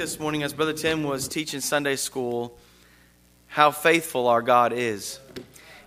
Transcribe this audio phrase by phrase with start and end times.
[0.00, 2.56] this morning, as Brother Tim was teaching Sunday school,
[3.48, 5.20] how faithful our God is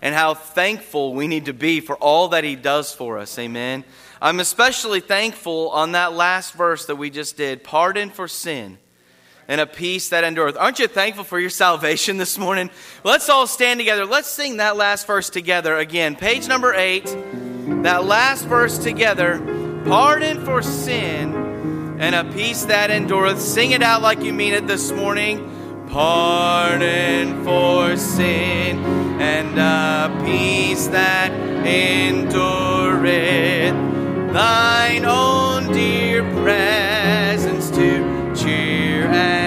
[0.03, 3.39] and how thankful we need to be for all that He does for us.
[3.39, 3.83] Amen.
[4.21, 8.77] I'm especially thankful on that last verse that we just did pardon for sin
[9.47, 10.57] and a peace that endureth.
[10.57, 12.69] Aren't you thankful for your salvation this morning?
[13.03, 14.05] Let's all stand together.
[14.05, 16.15] Let's sing that last verse together again.
[16.15, 17.05] Page number eight,
[17.81, 19.39] that last verse together.
[19.85, 21.52] Pardon for sin
[21.99, 23.39] and a peace that endureth.
[23.41, 25.49] Sing it out like you mean it this morning.
[25.89, 28.79] Pardon for sin
[29.21, 31.31] and a peace that
[31.65, 33.13] endureth.
[34.33, 39.42] Thine own dear presence to cheer and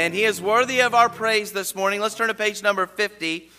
[0.00, 0.14] Amen.
[0.14, 2.00] He is worthy of our praise this morning.
[2.00, 3.50] Let's turn to page number 50.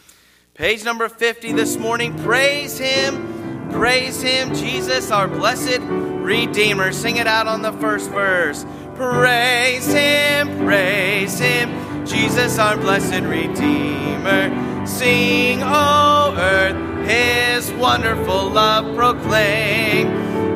[0.56, 2.18] Page number 50 this morning.
[2.18, 3.70] Praise Him.
[3.72, 6.94] Praise Him, Jesus, our blessed Redeemer.
[6.94, 8.66] Sing it out on the first verse.
[8.96, 14.88] Praise Him, praise Him, Jesus, our blessed Redeemer.
[14.88, 20.08] Sing, O earth, His wonderful love proclaim.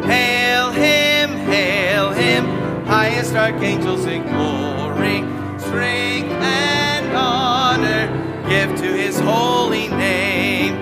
[0.01, 2.45] Hail Him, hail Him,
[2.87, 4.74] highest archangels in glory.
[8.49, 10.75] Give to His holy name.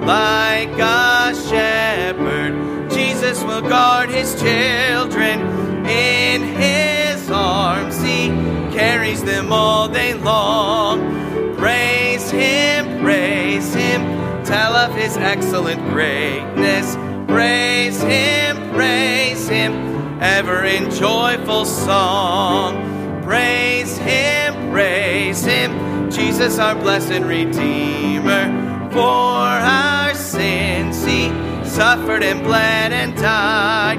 [0.00, 5.40] Like a shepherd, Jesus will guard His children
[5.86, 8.00] in His arms.
[8.02, 8.28] He
[8.76, 11.56] carries them all day long.
[11.56, 14.02] Praise Him, praise Him,
[14.44, 16.94] tell of His excellent greatness.
[17.26, 19.72] Praise Him, praise Him,
[20.20, 23.22] ever in joyful song.
[23.22, 25.72] Praise Him, praise Him,
[26.16, 28.88] Jesus our blessed Redeemer.
[28.90, 31.28] For our sins He
[31.62, 33.98] suffered and bled and died.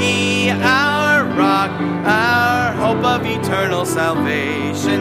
[0.00, 5.00] He, our rock, our hope of eternal salvation.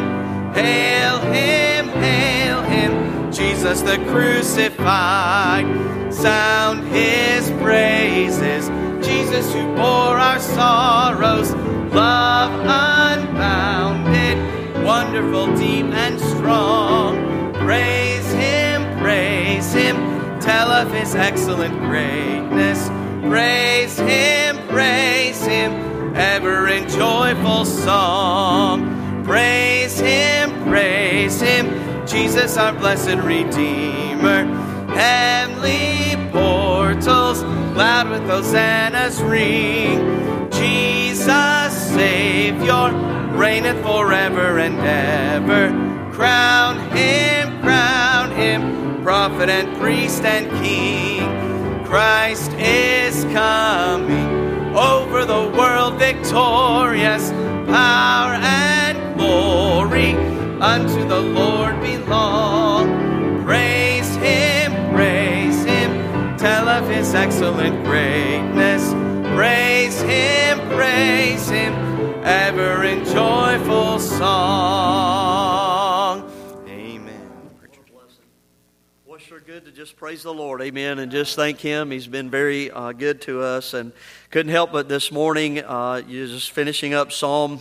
[0.54, 5.66] Hail Him, hail Him, Jesus the crucified.
[6.14, 8.70] Sound His praises,
[9.04, 11.52] Jesus who bore our sorrows.
[11.92, 14.03] Love unbounded,
[14.84, 17.54] wonderful, deep, and strong.
[17.54, 19.96] Praise Him, praise Him,
[20.40, 22.90] tell of His excellent greatness.
[23.22, 29.24] Praise Him, praise Him, ever in joyful song.
[29.24, 34.46] Praise Him, praise Him, Jesus our blessed Redeemer.
[34.94, 37.42] Heavenly portals,
[37.74, 40.50] loud with hosannas ring.
[40.52, 45.70] Jesus, Savior, reigneth forever and ever.
[46.14, 51.24] Crown Him, crown Him, prophet and priest and king.
[51.86, 54.44] Christ is coming
[54.76, 57.30] over the world victorious.
[57.68, 60.14] Power and glory
[60.60, 63.44] unto the Lord belong.
[63.44, 68.94] Praise Him, praise Him, tell of His excellent greatness.
[69.36, 71.63] Praise Him, praise Him,
[72.24, 74.32] ever in joyful song.
[76.68, 77.30] Amen.
[79.06, 81.92] Well, sure good to just praise the Lord, amen, and just thank Him.
[81.92, 83.92] He's been very uh, good to us, and
[84.32, 87.60] couldn't help but this morning, uh, you're just finishing up Psalm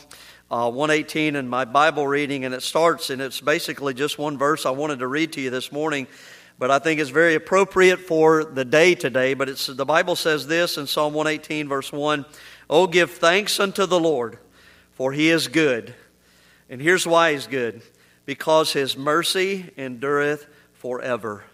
[0.48, 4.64] uh, 118 in my Bible reading, and it starts, and it's basically just one verse
[4.64, 6.06] I wanted to read to you this morning,
[6.56, 9.34] but I think it's very appropriate for the day today.
[9.34, 12.24] But it's the Bible says this in Psalm 118, verse 1
[12.70, 14.38] Oh, give thanks unto the Lord,
[14.94, 15.94] for He is good.
[16.70, 17.82] And here's why He's good
[18.26, 21.44] because His mercy endureth forever.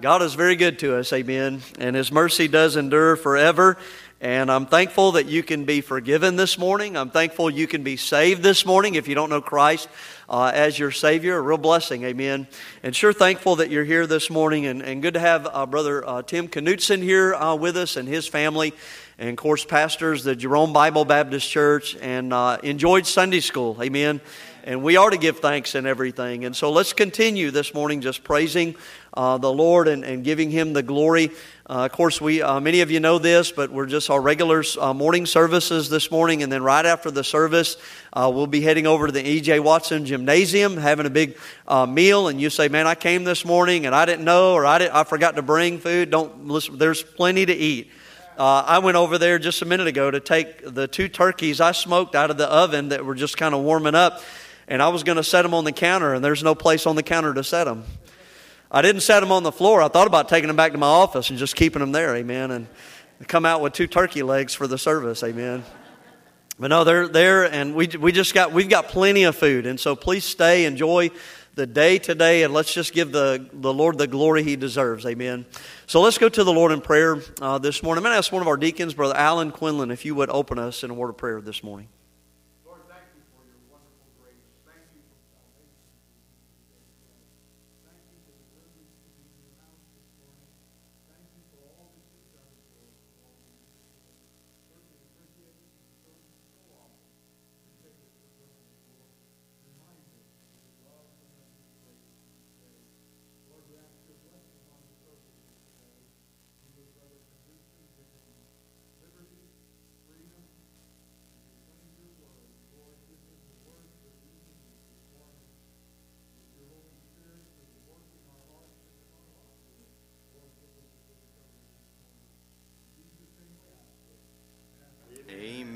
[0.00, 1.62] God is very good to us, amen.
[1.78, 3.78] And His mercy does endure forever.
[4.20, 6.96] And I'm thankful that you can be forgiven this morning.
[6.96, 9.88] I'm thankful you can be saved this morning if you don't know Christ
[10.28, 11.36] uh, as your Savior.
[11.36, 12.48] A real blessing, amen.
[12.82, 14.66] And sure thankful that you're here this morning.
[14.66, 18.08] And, and good to have uh, Brother uh, Tim Knutson here uh, with us and
[18.08, 18.72] his family.
[19.20, 24.20] And of course, pastors, the Jerome Bible Baptist Church, and uh, enjoyed Sunday school, amen.
[24.62, 26.44] And we are to give thanks in everything.
[26.44, 28.76] And so let's continue this morning just praising
[29.12, 31.30] uh, the Lord and, and giving Him the glory.
[31.68, 34.62] Uh, of course, we uh, many of you know this, but we're just our regular
[34.78, 37.76] uh, morning services this morning, and then right after the service,
[38.12, 39.58] uh, we'll be heading over to the E.J.
[39.58, 41.36] Watson Gymnasium, having a big
[41.88, 42.28] meal.
[42.28, 44.94] And you say, "Man, I came this morning and I didn't know, or I, didn't,
[44.94, 46.78] I forgot to bring food." Don't listen.
[46.78, 47.90] There's plenty to eat.
[48.38, 51.72] Uh, I went over there just a minute ago to take the two turkeys I
[51.72, 54.22] smoked out of the oven that were just kind of warming up,
[54.68, 56.94] and I was going to set them on the counter, and there's no place on
[56.94, 57.82] the counter to set them.
[58.70, 59.82] I didn't set them on the floor.
[59.82, 62.52] I thought about taking them back to my office and just keeping them there, amen,
[62.52, 62.68] and
[63.26, 65.64] come out with two turkey legs for the service, amen.
[66.60, 69.66] But no, they're there, and we, we just got, we've got plenty of food.
[69.66, 71.10] And so please stay, enjoy
[71.58, 75.04] the day today, and let's just give the, the Lord the glory he deserves.
[75.04, 75.44] Amen.
[75.86, 77.98] So let's go to the Lord in prayer uh, this morning.
[77.98, 80.60] I'm going to ask one of our deacons, Brother Alan Quinlan, if you would open
[80.60, 81.88] us in a word of prayer this morning.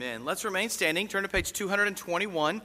[0.02, 0.24] Amen.
[0.24, 1.06] Let's remain standing.
[1.06, 2.60] Turn to page 221.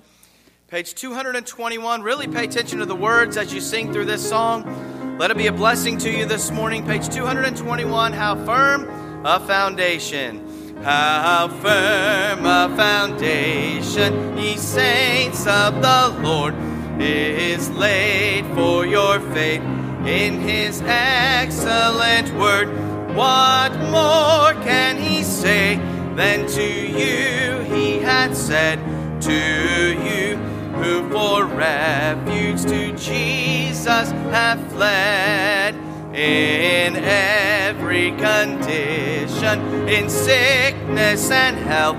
[0.69, 2.01] Page 221.
[2.01, 5.19] Really pay attention to the words as you sing through this song.
[5.19, 6.83] Let it be a blessing to you this morning.
[6.83, 8.13] Page 221.
[8.13, 8.89] How firm
[9.23, 10.81] a foundation.
[10.81, 16.55] How firm a foundation, ye saints of the Lord,
[16.99, 19.61] is laid for your faith
[20.07, 22.69] in his excellent word.
[23.15, 25.96] What more can he say?
[26.17, 28.79] Then to you he had said,
[29.21, 30.35] To you
[30.73, 35.75] who for refuge to Jesus have fled.
[36.15, 41.97] In every condition, in sickness and health,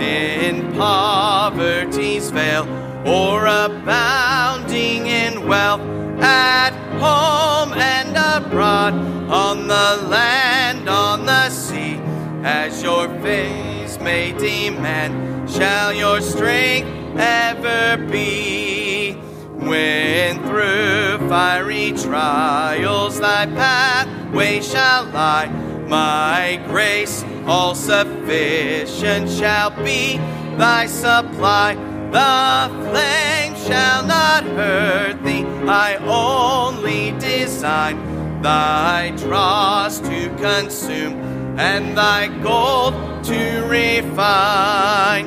[0.00, 2.66] in poverty's vale,
[3.06, 5.80] or abounding in wealth,
[6.20, 8.94] at home and abroad,
[9.30, 12.00] on the land, on the sea
[12.44, 19.12] as your face may demand, shall your strength ever be.
[19.52, 25.48] When through fiery trials thy pathway shall lie,
[25.86, 30.16] my grace all sufficient shall be
[30.56, 31.74] thy supply.
[32.10, 42.26] The flame shall not hurt thee, I only design thy dross to consume and thy
[42.42, 45.26] gold to refine.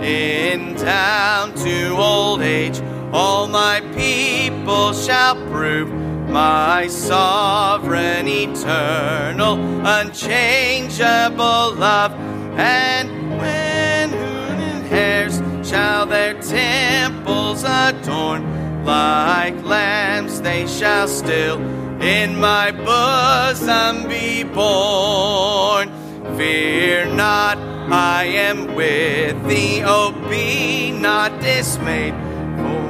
[0.00, 2.80] In down to old age,
[3.12, 5.92] all my people shall prove
[6.30, 9.54] my sovereign, eternal,
[9.86, 12.12] unchangeable love.
[12.58, 15.36] And when hooded hairs
[15.68, 21.58] shall their temples adorn, like lambs they shall still
[22.04, 25.88] in my bosom be borne.
[26.36, 27.56] Fear not,
[27.90, 32.14] I am with thee, oh, be not dismayed,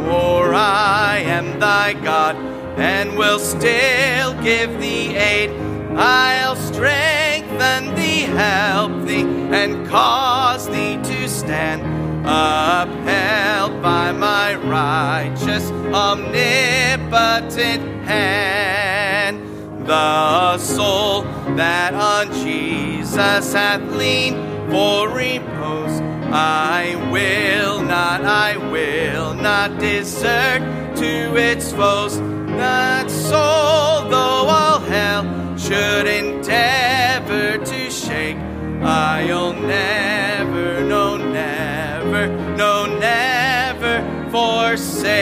[0.06, 2.34] for I am thy God,
[2.76, 5.50] and will still give thee aid.
[5.96, 11.93] I'll strengthen thee, help thee, and cause thee to stand
[12.24, 19.40] upheld by my righteous, omnipotent hand.
[19.86, 21.22] The soul
[21.56, 26.00] that on Jesus hath leaned for repose,
[26.32, 30.62] I will not, I will not desert
[30.96, 32.18] to its foes.
[32.56, 35.24] That soul, though all hell
[35.58, 38.38] should endeavor to shake,
[38.82, 41.73] I'll never, no, never
[42.14, 45.14] never, no, never forsake.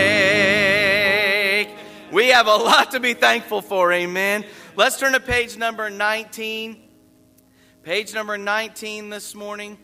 [2.12, 4.44] We have a lot to be thankful for, amen.
[4.76, 6.76] Let's turn to page number 19.
[7.82, 9.78] Page number 19 this morning.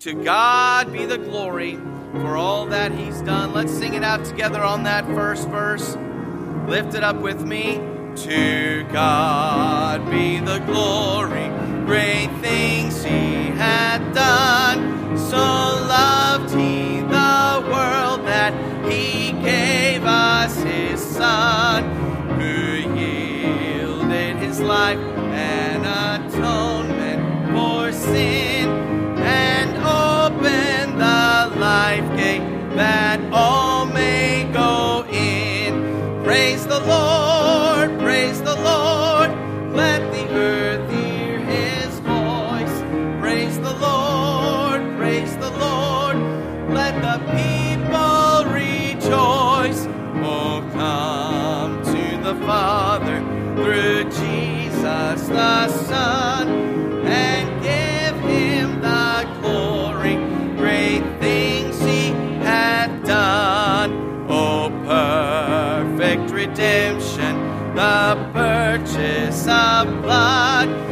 [0.00, 1.76] To God be the glory
[2.12, 3.54] for all that He's done.
[3.54, 5.96] Let's sing it out together on that first verse.
[6.66, 7.93] Lift it up with me.
[8.16, 11.48] To God be the glory,
[11.84, 15.18] great things He hath done.
[15.18, 18.54] So loved He the world that
[18.90, 21.84] He gave us His Son,
[22.40, 28.70] who yielded His life an atonement for sin
[29.18, 33.73] and opened the life gate that all.
[36.34, 39.30] Praise the Lord, praise the Lord,
[39.72, 43.20] let the earth hear his voice.
[43.20, 46.16] Praise the Lord, praise the Lord,
[46.70, 49.86] let the people rejoice.
[50.26, 53.20] Oh, come to the Father
[53.54, 56.63] through Jesus the Son
[67.84, 70.83] the purchase of blood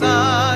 [0.00, 0.47] the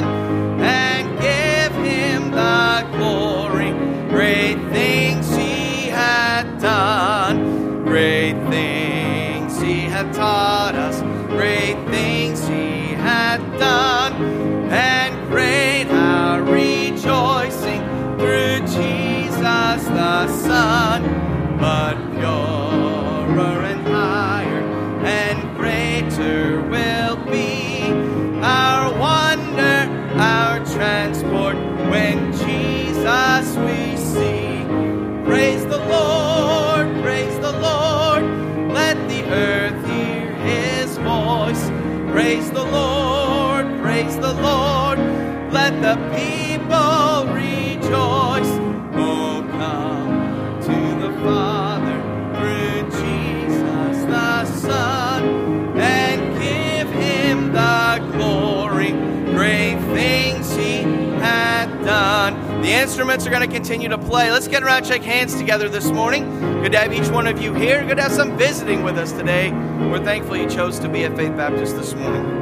[62.82, 64.32] instruments are going to continue to play.
[64.32, 66.28] Let's get around, shake hands together this morning.
[66.62, 67.86] Good to have each one of you here.
[67.86, 69.52] Good to have some visiting with us today.
[69.52, 72.41] We're thankful you chose to be at Faith Baptist this morning.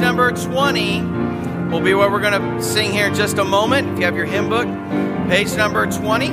[0.00, 1.02] number 20
[1.70, 3.86] will be what we're going to sing here in just a moment.
[3.90, 4.66] If you have your hymn book,
[5.28, 6.26] page number 20.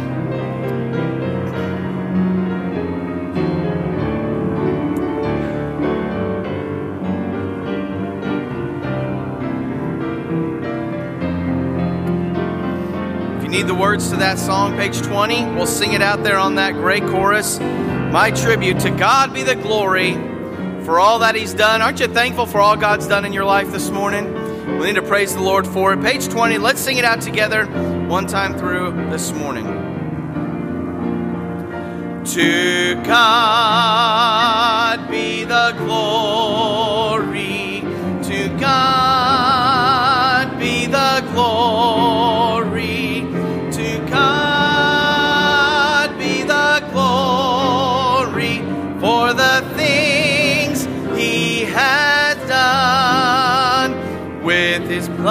[13.36, 16.38] If you need the words to that song, page 20, we'll sing it out there
[16.38, 17.60] on that great chorus.
[17.60, 20.37] My tribute to God be the glory
[20.88, 21.82] for all that He's done.
[21.82, 24.34] Aren't you thankful for all God's done in your life this morning?
[24.80, 26.02] We need to praise the Lord for it.
[26.02, 27.66] Page 20, let's sing it out together
[28.08, 29.66] one time through this morning.
[32.24, 33.92] To God
[35.12, 36.57] be the glory,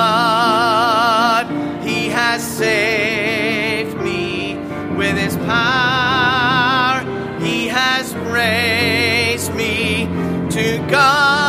[0.06, 1.46] blood.
[1.84, 4.56] He has saved me
[4.96, 7.00] with His power.
[7.40, 10.06] He has raised me
[10.50, 11.45] to God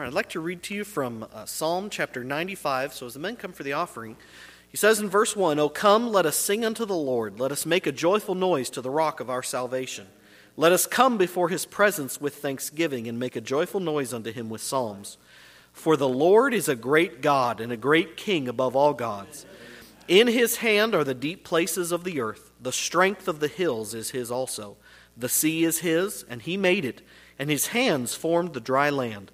[0.00, 2.94] All right, I'd like to read to you from uh, Psalm chapter 95.
[2.94, 4.16] So, as the men come for the offering,
[4.66, 7.38] he says in verse 1 O come, let us sing unto the Lord.
[7.38, 10.06] Let us make a joyful noise to the rock of our salvation.
[10.56, 14.48] Let us come before his presence with thanksgiving and make a joyful noise unto him
[14.48, 15.18] with psalms.
[15.74, 19.44] For the Lord is a great God and a great King above all gods.
[20.08, 22.52] In his hand are the deep places of the earth.
[22.58, 24.78] The strength of the hills is his also.
[25.14, 27.02] The sea is his, and he made it,
[27.38, 29.30] and his hands formed the dry land.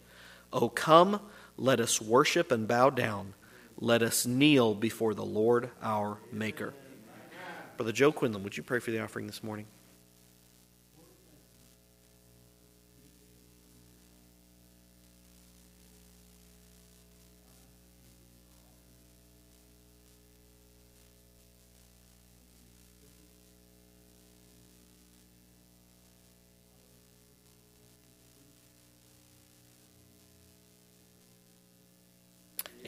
[0.53, 1.21] O come,
[1.57, 3.35] let us worship and bow down.
[3.79, 6.75] Let us kneel before the Lord our Maker.
[7.77, 9.67] Brother Joe Quinlan, would you pray for the offering this morning?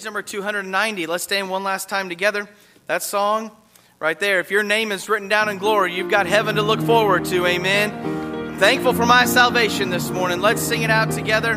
[0.00, 1.06] Page number 290.
[1.06, 2.48] Let's stand one last time together.
[2.86, 3.50] That song
[3.98, 4.40] right there.
[4.40, 7.44] If your name is written down in glory, you've got heaven to look forward to.
[7.44, 7.92] Amen.
[7.92, 10.40] I'm thankful for my salvation this morning.
[10.40, 11.56] Let's sing it out together.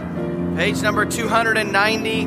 [0.57, 2.25] Page number 290.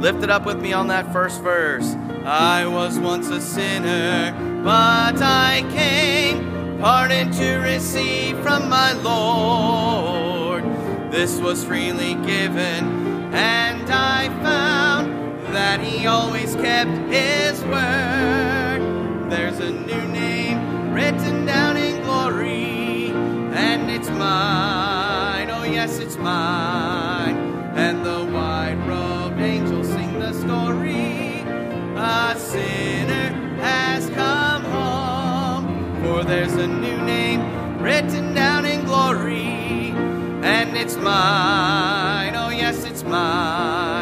[0.00, 1.94] Lift it up with me on that first verse.
[2.24, 4.32] I was once a sinner,
[4.64, 10.64] but I came pardon to receive from my Lord.
[11.12, 18.80] This was freely given, and I found that he always kept his word.
[19.30, 23.10] There's a new name written down in glory,
[23.54, 25.50] and it's mine.
[25.50, 27.36] Oh, yes, it's mine.
[27.74, 31.44] And the white robed angels sing the story.
[31.96, 33.30] A sinner
[33.60, 37.40] has come home, for there's a new name
[37.80, 39.92] written down in glory,
[40.42, 42.34] and it's mine.
[42.36, 43.97] Oh, yes, it's mine.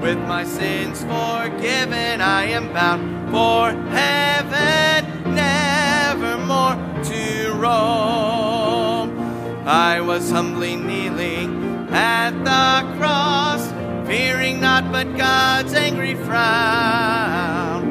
[0.00, 9.18] With my sins forgiven, I am bound for heaven, nevermore to roam.
[9.66, 13.72] I was humbly kneeling at the cross,
[14.06, 17.82] fearing not but God's angry frown.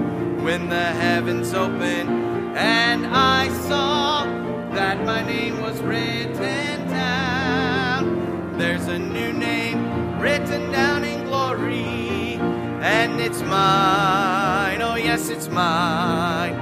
[0.44, 4.26] When the heavens opened and I saw
[4.74, 11.15] that my name was written down, there's a new name written down
[11.56, 12.38] glory
[12.82, 14.82] and it's mine.
[14.82, 16.54] Oh, yes, it's mine.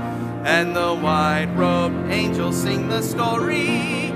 [0.46, 4.12] And the white robed angels sing the story.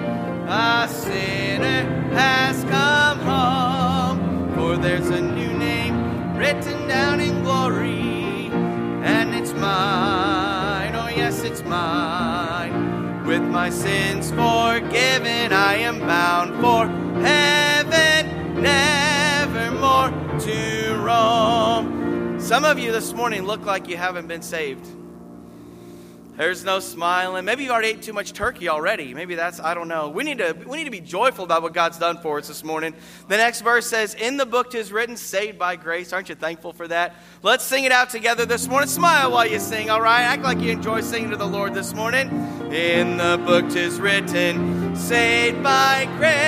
[0.48, 4.54] a sinner has come home.
[4.56, 8.50] For there's a new name written down in glory,
[9.04, 10.96] and it's mine.
[10.96, 13.26] Oh, yes, it's mine.
[13.26, 16.88] With my sins forgiven, I am bound for
[17.22, 18.97] heaven, nevermore
[21.18, 22.40] to roam.
[22.40, 24.88] Some of you this morning look like you haven't been saved.
[26.38, 27.46] There's no smiling.
[27.46, 29.16] Maybe you already ate too much turkey already.
[29.16, 30.10] Maybe that's I don't know.
[30.10, 32.64] We need to we need to be joyful about what God's done for us this
[32.64, 32.94] morning.
[33.28, 36.74] The next verse says, "In the book tis written, saved by grace." Aren't you thankful
[36.74, 37.16] for that?
[37.42, 38.88] Let's sing it out together this morning.
[38.88, 39.90] Smile while you sing.
[39.90, 42.30] All right, act like you enjoy singing to the Lord this morning.
[42.72, 46.47] In the book tis written, saved by grace.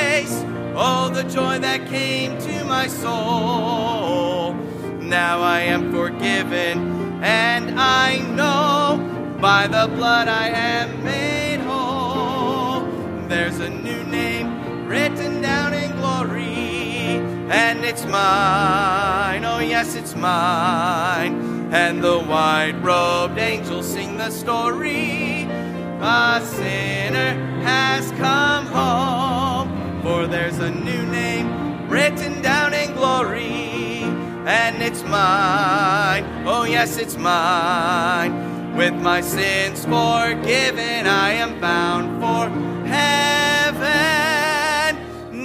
[0.82, 4.54] Oh, the joy that came to my soul.
[5.02, 12.80] Now I am forgiven, and I know by the blood I am made whole.
[13.28, 17.20] There's a new name written down in glory,
[17.52, 19.44] and it's mine.
[19.44, 21.68] Oh, yes, it's mine.
[21.74, 25.44] And the white robed angels sing the story.
[26.02, 29.49] A sinner has come home,
[30.10, 34.02] for there's a new name written down in glory,
[34.48, 36.26] and it's mine.
[36.48, 38.76] Oh, yes, it's mine.
[38.76, 42.50] With my sins forgiven, I am bound for
[42.88, 43.86] heaven,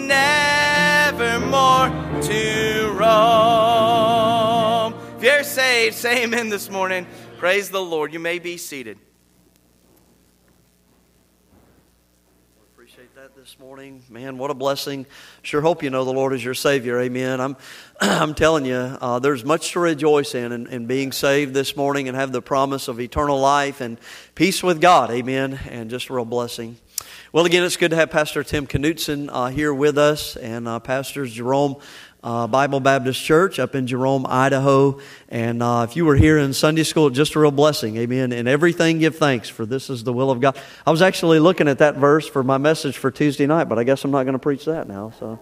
[0.08, 1.90] nevermore
[2.22, 4.94] to roam.
[5.18, 7.06] If you're saved, say amen this morning.
[7.36, 8.14] Praise the Lord.
[8.14, 8.96] You may be seated.
[13.44, 14.02] This morning.
[14.08, 15.04] Man, what a blessing.
[15.42, 16.98] Sure hope you know the Lord is your Savior.
[16.98, 17.42] Amen.
[17.42, 17.58] I'm,
[18.00, 22.08] I'm telling you, uh, there's much to rejoice in, in, in being saved this morning
[22.08, 23.98] and have the promise of eternal life and
[24.34, 25.10] peace with God.
[25.10, 25.60] Amen.
[25.68, 26.78] And just a real blessing.
[27.34, 30.78] Well, again, it's good to have Pastor Tim Knutson uh, here with us and uh,
[30.78, 31.76] Pastors Jerome
[32.24, 34.98] uh, Bible Baptist Church up in Jerome, Idaho.
[35.28, 37.98] And uh, if you were here in Sunday school, just a real blessing.
[37.98, 38.32] Amen.
[38.32, 40.56] And everything give thanks, for this is the will of God.
[40.86, 43.84] I was actually looking at that verse for my message for Tuesday night, but I
[43.84, 45.12] guess I'm not going to preach that now.
[45.20, 45.38] So,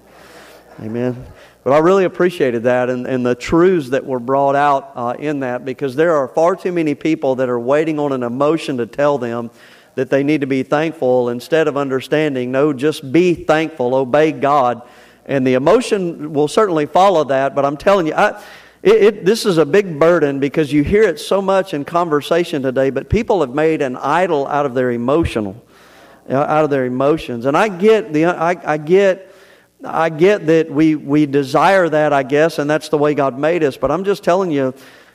[0.80, 1.24] amen.
[1.62, 5.40] But I really appreciated that and, and the truths that were brought out uh, in
[5.40, 8.86] that because there are far too many people that are waiting on an emotion to
[8.86, 9.52] tell them
[9.94, 12.50] that they need to be thankful instead of understanding.
[12.50, 14.82] No, just be thankful, obey God
[15.26, 18.42] and the emotion will certainly follow that, but I'm telling you, I,
[18.82, 22.62] it, it, this is a big burden because you hear it so much in conversation
[22.62, 25.62] today, but people have made an idol out of their emotional,
[26.28, 27.46] uh, out of their emotions.
[27.46, 29.32] And I get the, I, I get,
[29.84, 33.62] I get that we, we desire that, I guess, and that's the way God made
[33.62, 33.76] us.
[33.76, 34.74] But I'm just telling you,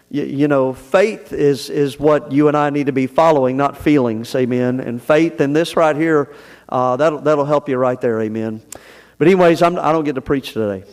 [0.10, 3.78] you, you, know, faith is, is what you and I need to be following, not
[3.78, 4.80] feelings, amen.
[4.80, 6.34] And faith and this right here,
[6.70, 8.62] uh, that'll, that'll help you right there, amen.
[9.18, 10.84] But, anyways, I'm, I do not get to preach today.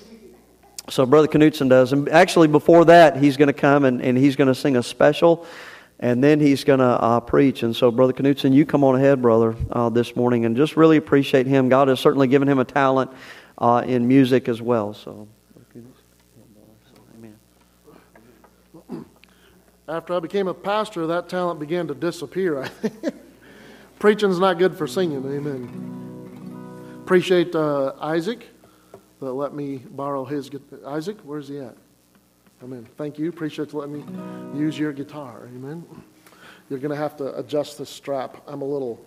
[0.89, 1.93] So, Brother Knutson does.
[1.93, 4.83] And actually, before that, he's going to come and, and he's going to sing a
[4.83, 5.47] special,
[5.99, 7.63] and then he's going to uh, preach.
[7.63, 10.97] And so, Brother Knutson, you come on ahead, brother, uh, this morning, and just really
[10.97, 11.69] appreciate him.
[11.69, 13.11] God has certainly given him a talent
[13.59, 14.93] uh, in music as well.
[14.93, 15.29] So,
[17.17, 17.37] amen.
[19.89, 22.71] After I became a pastor, that talent began to disappear.
[23.99, 26.04] Preaching's not good for singing, amen.
[27.05, 28.47] Appreciate uh, Isaac
[29.21, 30.79] that let me borrow his guitar.
[30.87, 31.77] Isaac, where's he at?
[32.63, 32.89] Amen.
[32.97, 33.29] Thank you.
[33.29, 33.97] Appreciate you letting
[34.55, 35.51] me use your guitar.
[35.55, 35.85] Amen.
[36.71, 38.43] You're going to have to adjust the strap.
[38.47, 39.05] I'm a little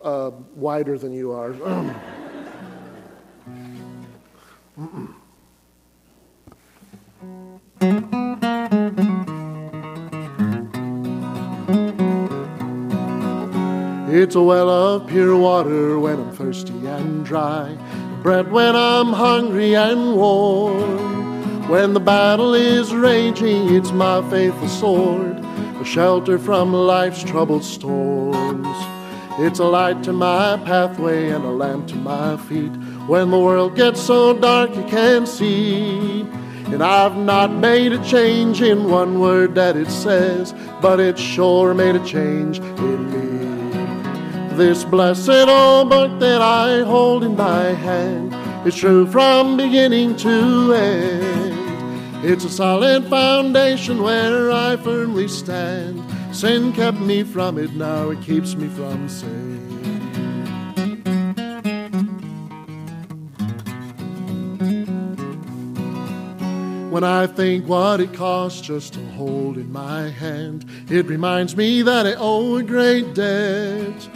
[0.00, 1.52] uh, wider than you are.
[14.14, 17.78] It's a well of pure water when I'm thirsty and dry,
[18.22, 21.66] bread when I'm hungry and warm.
[21.66, 25.38] When the battle is raging, it's my faithful sword,
[25.80, 28.66] a shelter from life's troubled storms.
[29.38, 32.76] It's a light to my pathway and a lamp to my feet.
[33.08, 36.20] When the world gets so dark you can't see.
[36.66, 41.72] And I've not made a change in one word that it says, but it sure
[41.72, 43.22] made a change in me.
[44.56, 48.34] This blessed old book that I hold in my hand
[48.66, 52.24] is true from beginning to end.
[52.24, 56.02] It's a solid foundation where I firmly stand.
[56.36, 59.58] Sin kept me from it, now it keeps me from sin.
[66.90, 71.80] When I think what it costs just to hold in my hand, it reminds me
[71.82, 74.08] that I owe a great debt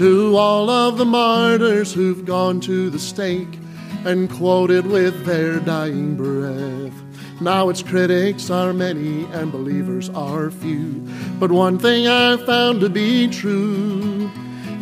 [0.00, 3.58] To all of the martyrs who've gone to the stake
[4.06, 6.94] and quoted with their dying breath.
[7.42, 11.06] Now its critics are many and believers are few.
[11.38, 14.30] But one thing I've found to be true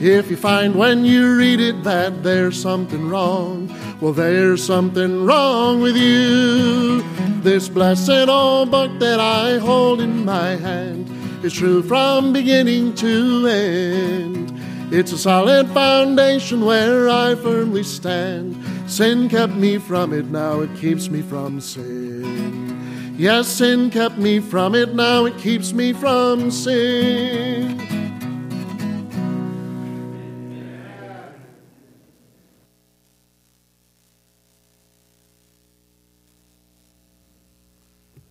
[0.00, 5.80] if you find when you read it that there's something wrong, well, there's something wrong
[5.80, 7.02] with you.
[7.42, 11.10] This blessed old book that I hold in my hand
[11.44, 14.57] is true from beginning to end.
[14.90, 18.56] It's a solid foundation where I firmly stand.
[18.90, 23.14] Sin kept me from it, now it keeps me from sin.
[23.18, 27.78] Yes, sin kept me from it, now it keeps me from sin.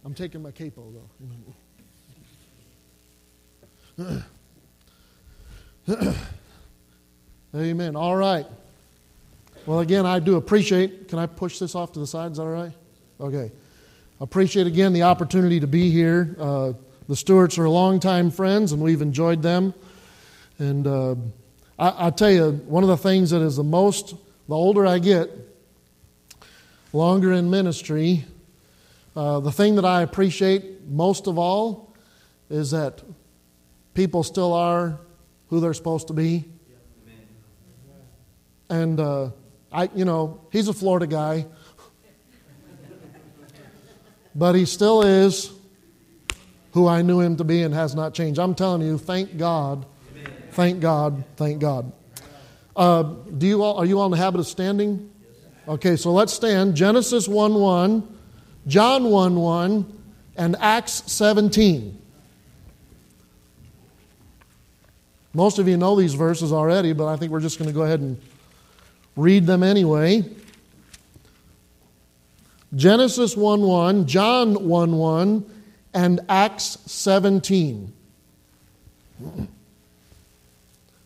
[0.04, 0.92] I'm taking my capo
[4.00, 4.24] though.
[7.58, 7.96] Amen.
[7.96, 8.46] All right.
[9.66, 11.08] Well, again, I do appreciate.
[11.08, 12.32] Can I push this off to the side?
[12.32, 12.72] Is that all right?
[13.20, 13.52] Okay.
[14.22, 16.36] Appreciate again the opportunity to be here.
[16.40, 16.74] Uh,
[17.08, 19.74] the Stewarts are longtime friends, and we've enjoyed them.
[20.60, 21.16] And uh,
[21.80, 24.14] I, I tell you, one of the things that is the most,
[24.48, 25.32] the older I get,
[26.94, 28.24] longer in ministry,
[29.16, 31.96] uh, the thing that I appreciate most of all
[32.52, 33.02] is that
[33.96, 35.00] people still are
[35.50, 36.46] who they're supposed to be.
[38.70, 39.30] And uh,
[39.72, 41.46] I, you know, he's a Florida guy,
[44.36, 45.52] but he still is
[46.72, 48.40] who I knew him to be and has not changed.
[48.40, 49.86] I'm telling you, thank God,
[50.52, 51.92] thank God, thank God.
[52.76, 53.04] Uh,
[53.38, 55.10] do you all, are you all in the habit of standing?
[55.68, 56.76] Okay, so let's stand.
[56.76, 58.18] Genesis 1 1,
[58.68, 60.02] John 1 1,
[60.38, 62.00] and Acts 17.
[65.34, 67.82] Most of you know these verses already, but I think we're just going to go
[67.82, 68.20] ahead and
[69.18, 70.24] read them anyway.
[72.76, 75.52] Genesis 1 1, John 1 1,
[75.94, 77.94] and Acts 17.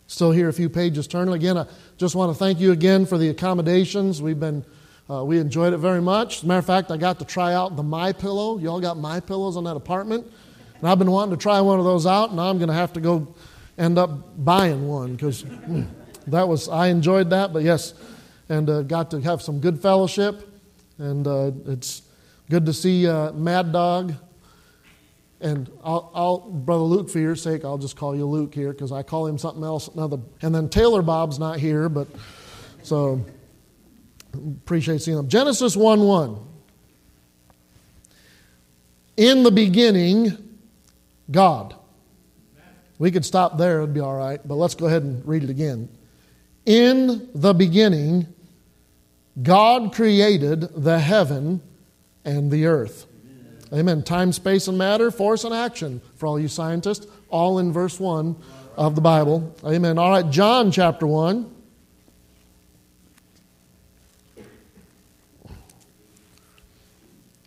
[0.06, 1.32] Still here a few pages turning.
[1.32, 4.20] Again, I just want to thank you again for the accommodations.
[4.20, 4.64] We've been,
[5.08, 6.38] uh, we enjoyed it very much.
[6.38, 8.58] As a matter of fact, I got to try out the My Pillow.
[8.58, 10.30] You all got My Pillows on that apartment,
[10.80, 12.34] and I've been wanting to try one of those out.
[12.34, 13.34] Now I'm going to have to go
[13.78, 15.88] end up buying one because mm,
[16.28, 17.52] that was I enjoyed that.
[17.52, 17.94] But yes,
[18.48, 20.48] and uh, got to have some good fellowship,
[20.98, 22.02] and uh, it's
[22.50, 24.14] good to see uh, Mad Dog.
[25.40, 28.92] And I'll, I'll, brother Luke, for your sake, I'll just call you Luke here because
[28.92, 29.88] I call him something else.
[29.88, 32.06] Another, and then Taylor Bob's not here, but
[32.84, 33.24] so
[34.32, 35.28] appreciate seeing him.
[35.28, 36.38] Genesis one one.
[39.16, 40.58] In the beginning,
[41.30, 41.74] God.
[42.98, 45.50] We could stop there, it'd be all right, but let's go ahead and read it
[45.50, 45.88] again.
[46.64, 48.28] In the beginning,
[49.42, 51.60] God created the heaven
[52.24, 53.06] and the earth.
[53.72, 54.02] Amen.
[54.02, 58.36] Time, space, and matter, force, and action for all you scientists, all in verse 1
[58.76, 59.54] of the Bible.
[59.64, 59.98] Amen.
[59.98, 61.50] All right, John chapter 1.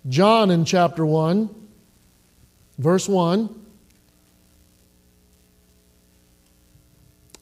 [0.07, 1.49] John in chapter 1,
[2.77, 3.64] verse 1.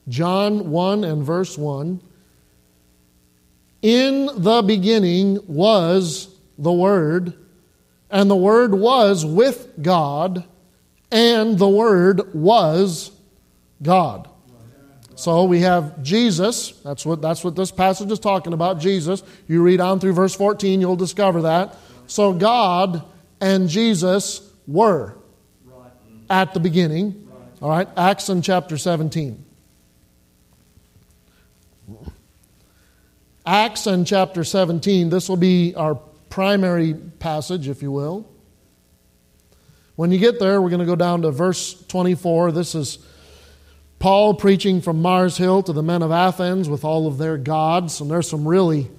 [0.07, 2.01] John 1 and verse 1.
[3.81, 7.33] In the beginning was the Word,
[8.09, 10.45] and the Word was with God,
[11.11, 13.11] and the Word was
[13.81, 14.29] God.
[15.15, 16.71] So we have Jesus.
[16.83, 19.23] That's what, that's what this passage is talking about, Jesus.
[19.47, 21.75] You read on through verse 14, you'll discover that.
[22.07, 23.03] So God
[23.39, 25.17] and Jesus were
[26.29, 27.27] at the beginning.
[27.61, 29.45] All right, Acts in chapter 17.
[33.45, 35.95] Acts and chapter 17, this will be our
[36.29, 38.29] primary passage, if you will.
[39.95, 42.53] When you get there, we're going to go down to verse 24.
[42.53, 42.99] This is
[43.99, 47.99] Paul preaching from Mars Hill to the men of Athens with all of their gods.
[47.99, 48.89] And there's some really,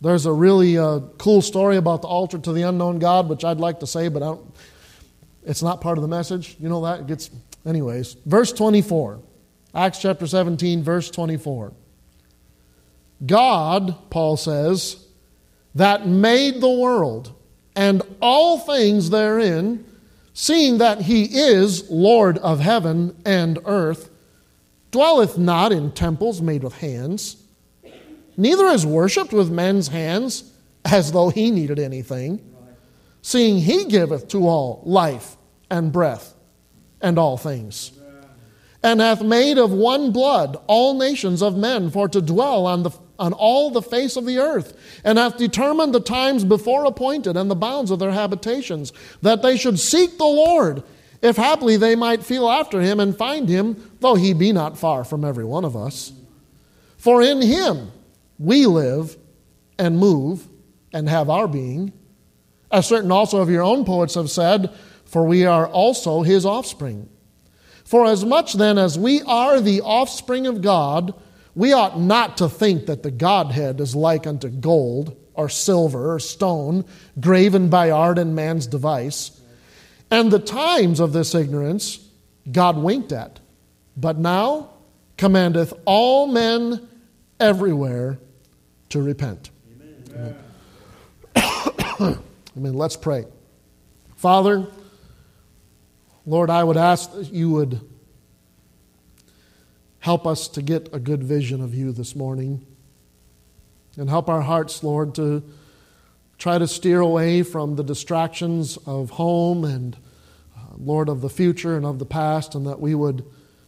[0.00, 3.58] there's a really uh, cool story about the altar to the unknown God, which I'd
[3.58, 4.54] like to say, but I don't,
[5.44, 6.56] it's not part of the message.
[6.58, 7.00] You know that?
[7.00, 7.30] It gets,
[7.64, 8.14] anyways.
[8.26, 9.20] Verse 24.
[9.72, 11.72] Acts chapter 17, verse 24.
[13.24, 15.04] God, Paul says,
[15.74, 17.34] that made the world
[17.76, 19.84] and all things therein,
[20.32, 24.10] seeing that he is Lord of heaven and earth,
[24.90, 27.36] dwelleth not in temples made with hands,
[28.36, 30.52] neither is worshipped with men's hands
[30.84, 32.40] as though he needed anything,
[33.22, 35.36] seeing he giveth to all life
[35.70, 36.34] and breath
[37.00, 37.92] and all things.
[38.82, 42.90] and hath made of one blood all nations of men for to dwell on, the,
[43.18, 47.50] on all the face of the earth, and hath determined the times before appointed and
[47.50, 48.92] the bounds of their habitations,
[49.22, 50.82] that they should seek the Lord,
[51.20, 55.02] if haply they might feel after him and find him, though he be not far
[55.02, 56.12] from every one of us.
[56.96, 57.90] For in him
[58.38, 59.16] we live
[59.78, 60.46] and move
[60.92, 61.92] and have our being.
[62.70, 64.72] As certain also of your own poets have said,
[65.04, 67.08] for we are also his offspring.
[67.84, 71.14] For as much then as we are the offspring of God,
[71.58, 76.20] we ought not to think that the Godhead is like unto gold or silver or
[76.20, 76.84] stone,
[77.18, 79.40] graven by art and man's device.
[80.08, 81.98] And the times of this ignorance
[82.52, 83.40] God winked at,
[83.96, 84.70] but now
[85.16, 86.88] commandeth all men
[87.40, 88.20] everywhere
[88.90, 89.50] to repent.
[90.14, 90.36] Amen.
[92.00, 92.18] Amen.
[92.56, 92.74] Amen.
[92.74, 93.24] Let's pray.
[94.14, 94.64] Father,
[96.24, 97.80] Lord, I would ask that you would
[100.00, 102.64] help us to get a good vision of you this morning.
[103.96, 105.42] And help our hearts, Lord, to
[106.38, 109.96] try to steer away from the distractions of home and,
[110.56, 113.24] uh, Lord, of the future and of the past, and that we would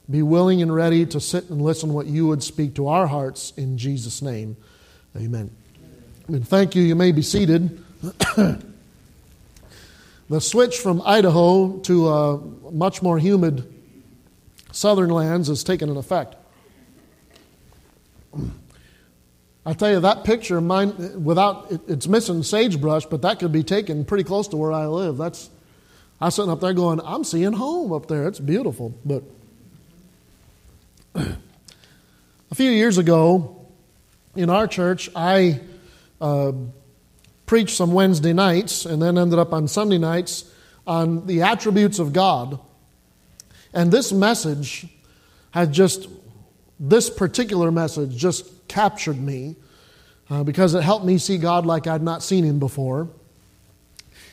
[0.09, 3.53] be willing and ready to sit and listen what you would speak to our hearts
[3.57, 4.57] in Jesus' name.
[5.17, 5.51] Amen.
[6.29, 6.83] And thank you.
[6.83, 7.83] You may be seated.
[10.31, 12.39] The switch from Idaho to a
[12.71, 13.67] much more humid
[14.73, 16.37] southern lands has taken an effect.
[19.65, 24.05] I tell you, that picture, mine, without it's missing sagebrush, but that could be taken
[24.05, 25.19] pretty close to where I live.
[25.19, 25.51] That's
[26.21, 28.29] I sitting up there going, I'm seeing home up there.
[28.29, 28.95] It's beautiful.
[29.05, 29.23] But
[31.15, 33.67] a few years ago,
[34.37, 35.61] in our church, I
[36.21, 36.53] uh,
[37.47, 40.51] preached some Wednesday nights and then ended up on Sunday nights
[40.87, 42.61] on the attributes of God.
[43.73, 44.87] And this message
[45.53, 46.09] had just,
[46.79, 49.57] this particular message just captured me
[50.29, 53.09] uh, because it helped me see God like I'd not seen Him before.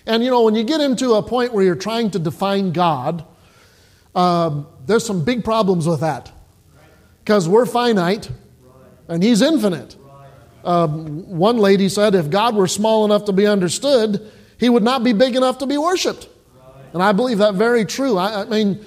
[0.06, 3.26] And you know, when you get into a point where you're trying to define God,
[4.16, 6.32] um, there's some big problems with that.
[7.20, 8.30] Because we're finite
[9.08, 9.96] and He's infinite.
[10.64, 15.04] Um, one lady said, if God were small enough to be understood, he would not
[15.04, 16.28] be big enough to be worshiped.
[16.94, 18.18] And I believe that very true.
[18.18, 18.84] I, I mean,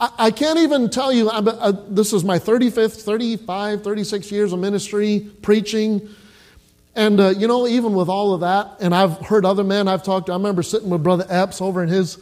[0.00, 5.28] I, can't even tell you, I, this is my 35th, 35, 36 years of ministry,
[5.42, 6.08] preaching.
[6.96, 10.02] And, uh, you know, even with all of that, and I've heard other men I've
[10.02, 12.18] talked to, I remember sitting with Brother Epps over in his,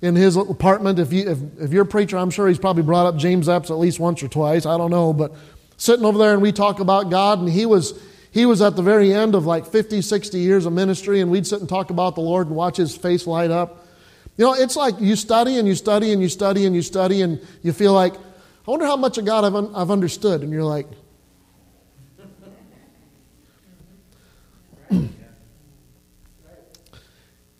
[0.00, 1.00] in his apartment.
[1.00, 3.70] If, you, if, if you're a preacher, I'm sure he's probably brought up James Epps
[3.70, 4.64] at least once or twice.
[4.64, 5.12] I don't know.
[5.12, 5.34] But
[5.76, 8.00] sitting over there and we talk about God, and he was
[8.30, 11.46] he was at the very end of like 50, 60 years of ministry, and we'd
[11.46, 13.87] sit and talk about the Lord and watch his face light up.
[14.38, 17.22] You know, it's like you study and you study and you study and you study,
[17.22, 20.42] and you feel like, I wonder how much of God I've, un- I've understood.
[20.42, 20.86] And you're like,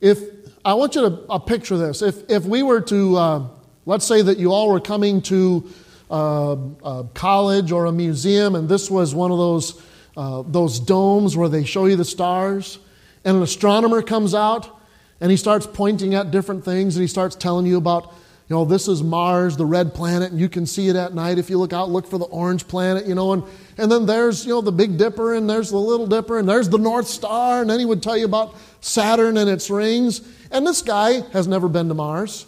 [0.01, 0.21] if
[0.65, 3.49] I want you to uh, picture this, if, if we were to, uh,
[3.85, 5.69] let's say that you all were coming to
[6.13, 9.83] uh, a college or a museum, and this was one of those,
[10.17, 12.79] uh, those domes where they show you the stars,
[13.25, 14.78] and an astronomer comes out
[15.21, 18.13] and he starts pointing at different things and he starts telling you about
[18.49, 21.39] you know this is mars the red planet and you can see it at night
[21.39, 23.43] if you look out look for the orange planet you know and,
[23.77, 26.69] and then there's you know the big dipper and there's the little dipper and there's
[26.69, 30.67] the north star and then he would tell you about saturn and its rings and
[30.67, 32.47] this guy has never been to mars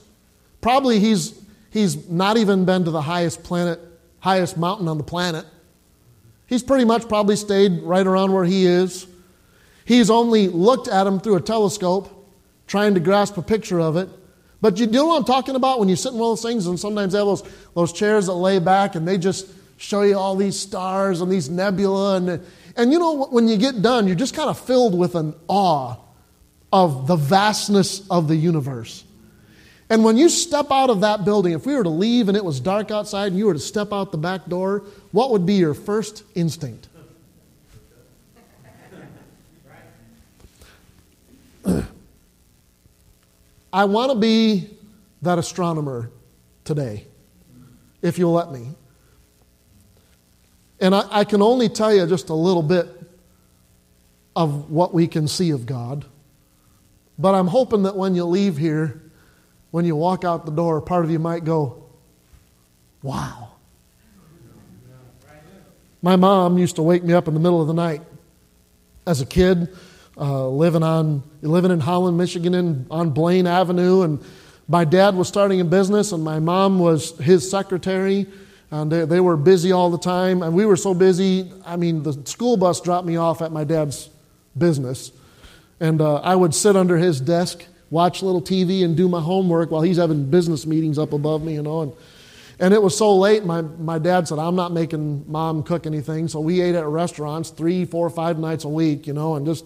[0.61, 1.41] probably he's
[1.71, 3.81] He's not even been to the highest planet,
[4.19, 5.47] highest mountain on the planet.
[6.47, 9.07] He's pretty much probably stayed right around where he is.
[9.85, 12.20] He's only looked at him through a telescope,
[12.71, 14.09] trying to grasp a picture of it.
[14.61, 16.69] But you know what I'm talking about when you sit in one of those things,
[16.69, 17.43] and sometimes they have those,
[17.75, 21.51] those chairs that lay back and they just show you all these stars and these
[21.51, 22.19] nebula.
[22.19, 22.47] And,
[22.77, 25.97] and you know, when you get done, you're just kind of filled with an awe
[26.73, 29.03] of the vastness of the universe.
[29.89, 32.45] And when you step out of that building, if we were to leave and it
[32.45, 35.55] was dark outside and you were to step out the back door, what would be
[35.55, 36.87] your first instinct?
[43.73, 44.77] I want to be
[45.23, 46.11] that astronomer
[46.65, 47.07] today,
[48.03, 48.69] if you'll let me.
[50.81, 52.89] And I, I, can only tell you just a little bit
[54.35, 56.07] of what we can see of God.
[57.19, 59.03] But I'm hoping that when you leave here,
[59.71, 61.85] when you walk out the door, part of you might go,
[63.03, 63.53] Wow.
[66.03, 68.03] My mom used to wake me up in the middle of the night
[69.07, 69.69] as a kid,
[70.17, 74.03] uh, living, on, living in Holland, Michigan, in, on Blaine Avenue.
[74.03, 74.23] And
[74.69, 78.27] my dad was starting a business, and my mom was his secretary.
[78.71, 81.51] And they, they were busy all the time, and we were so busy.
[81.67, 84.09] I mean, the school bus dropped me off at my dad's
[84.57, 85.11] business,
[85.81, 89.73] and uh, I would sit under his desk, watch little TV, and do my homework
[89.73, 91.83] while he's having business meetings up above me, you know.
[91.83, 91.93] And,
[92.61, 96.29] and it was so late, my, my dad said, I'm not making mom cook anything.
[96.29, 99.65] So we ate at restaurants three, four, five nights a week, you know, and just,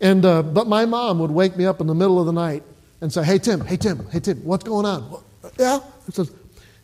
[0.00, 2.62] and, uh, but my mom would wake me up in the middle of the night
[3.00, 5.22] and say, Hey, Tim, hey, Tim, hey, Tim, what's going on?
[5.58, 5.80] Yeah?
[6.12, 6.30] Says,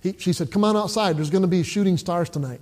[0.01, 1.17] he, she said, Come on outside.
[1.17, 2.61] There's going to be shooting stars tonight.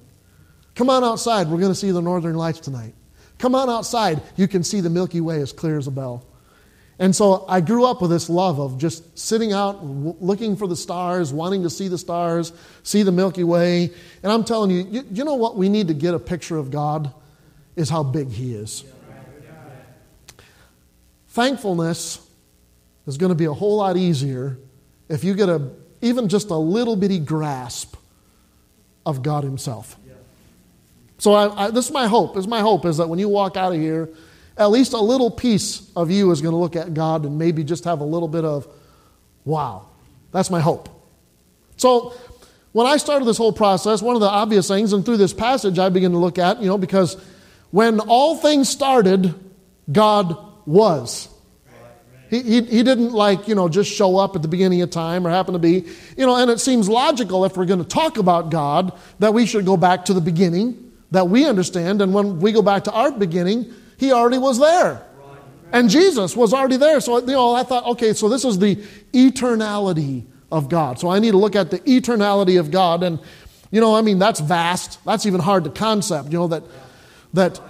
[0.75, 1.49] Come on outside.
[1.49, 2.95] We're going to see the northern lights tonight.
[3.39, 4.23] Come on outside.
[4.37, 6.25] You can see the Milky Way as clear as a bell.
[6.99, 10.69] And so I grew up with this love of just sitting out, w- looking for
[10.69, 12.53] the stars, wanting to see the stars,
[12.85, 13.91] see the Milky Way.
[14.23, 16.71] And I'm telling you, you, you know what we need to get a picture of
[16.71, 17.13] God?
[17.75, 18.85] Is how big He is.
[21.33, 22.21] Thankfulness
[23.07, 24.59] is going to be a whole lot easier
[25.09, 25.71] if you get a
[26.03, 27.97] even just a little bitty grasp
[29.07, 29.97] of God Himself.
[31.17, 32.35] So I, I, this is my hope.
[32.35, 34.11] This is my hope is that when you walk out of here,
[34.59, 37.65] at least a little piece of you is going to look at God and maybe
[37.65, 38.67] just have a little bit of,
[39.47, 39.87] wow.
[40.33, 40.91] That's my hope.
[41.79, 42.13] So
[42.73, 45.79] when I started this whole process, one of the obvious things, and through this passage
[45.79, 47.17] I begin to look at, you know, because
[47.71, 49.35] when all things started,
[49.91, 51.29] God was.
[52.31, 55.27] He, he, he didn't like, you know, just show up at the beginning of time
[55.27, 55.85] or happen to be,
[56.17, 59.45] you know, and it seems logical if we're going to talk about God that we
[59.45, 62.01] should go back to the beginning that we understand.
[62.01, 65.07] And when we go back to our beginning, He already was there.
[65.73, 67.01] And Jesus was already there.
[67.01, 68.77] So, you know, I thought, okay, so this is the
[69.13, 70.99] eternality of God.
[70.99, 73.03] So I need to look at the eternality of God.
[73.03, 73.19] And,
[73.71, 75.03] you know, I mean, that's vast.
[75.05, 76.63] That's even hard to concept, you know, that,
[77.33, 77.61] that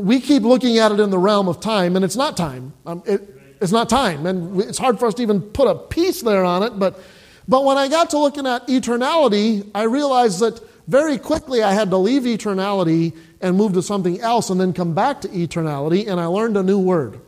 [0.00, 2.72] we keep looking at it in the realm of time, and it's not time.
[2.86, 4.26] Um, it, it's not time.
[4.26, 6.78] And it's hard for us to even put a piece there on it.
[6.78, 7.00] But,
[7.48, 11.90] but when I got to looking at eternality, I realized that very quickly I had
[11.90, 16.08] to leave eternality and move to something else and then come back to eternality.
[16.08, 17.20] And I learned a new word.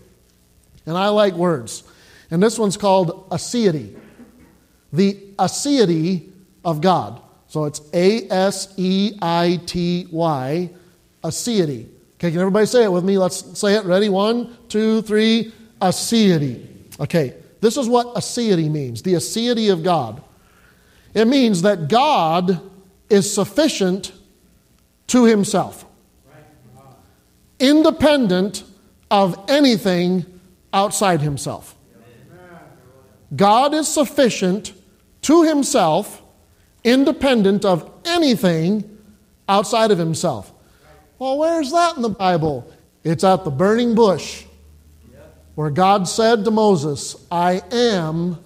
[0.84, 1.82] And I like words.
[2.30, 3.98] And this one's called aseity.
[4.92, 6.30] The aseity
[6.64, 7.22] of God.
[7.48, 10.70] So it's A S E I T Y,
[11.22, 11.88] aseity.
[12.16, 13.18] Okay, can everybody say it with me?
[13.18, 13.84] Let's say it.
[13.84, 14.08] Ready?
[14.08, 16.66] One, two, three aseity.
[16.98, 20.22] Okay, this is what aseity means the aseity of God.
[21.12, 22.60] It means that God
[23.08, 24.12] is sufficient
[25.08, 25.84] to himself,
[27.58, 28.64] independent
[29.10, 30.26] of anything
[30.72, 31.74] outside himself.
[33.34, 34.72] God is sufficient
[35.22, 36.22] to himself,
[36.84, 38.98] independent of anything
[39.48, 40.52] outside of himself.
[41.18, 42.70] Well, where's that in the Bible?
[43.04, 44.44] It's at the burning bush
[45.54, 48.38] where God said to Moses, I am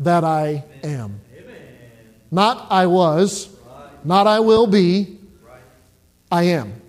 [0.00, 1.20] that I am.
[2.30, 3.48] Not I was,
[4.04, 5.18] not I will be,
[6.30, 6.80] I am.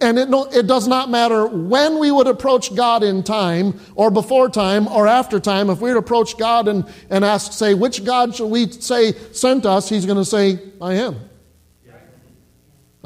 [0.00, 4.10] And it, no, it does not matter when we would approach God in time, or
[4.10, 5.70] before time, or after time.
[5.70, 9.66] If we would approach God and, and ask, say, which God shall we say sent
[9.66, 9.88] us?
[9.88, 11.16] He's going to say, I am.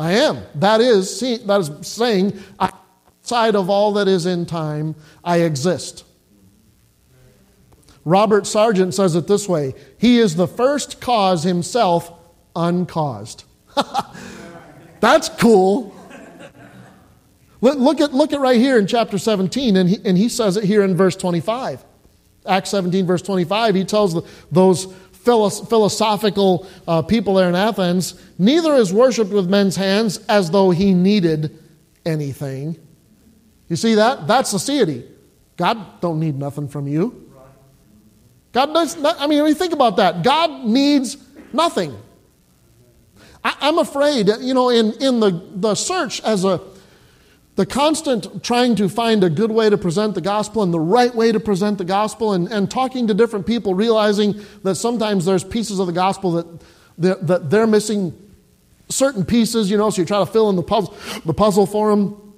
[0.02, 0.42] I am.
[0.56, 6.04] That is, that is saying, outside of all that is in time, I exist.
[8.04, 12.12] Robert Sargent says it this way He is the first cause himself
[12.56, 13.44] uncaused.
[15.00, 15.94] That's cool.
[17.60, 20.64] Look at, look at right here in chapter 17, and he, and he says it
[20.64, 21.84] here in verse 25.
[22.44, 24.92] Acts 17, verse 25, he tells the, those
[25.24, 30.94] philosophical uh, people there in Athens, neither is worshipped with men's hands as though he
[30.94, 31.58] needed
[32.04, 32.76] anything
[33.72, 34.26] you see that?
[34.26, 35.02] That's aseity.
[35.56, 37.32] God don't need nothing from you.
[38.52, 41.16] God does not, I mean, when you think about that, God needs
[41.54, 41.96] nothing.
[43.42, 46.60] I, am afraid, you know, in, in the, the search as a,
[47.54, 51.14] the constant trying to find a good way to present the gospel and the right
[51.14, 55.44] way to present the gospel and, and talking to different people, realizing that sometimes there's
[55.44, 56.46] pieces of the gospel that,
[56.98, 58.16] that, that they're missing
[58.88, 60.94] certain pieces, you know, so you try to fill in the puzzle,
[61.26, 62.34] the puzzle for them.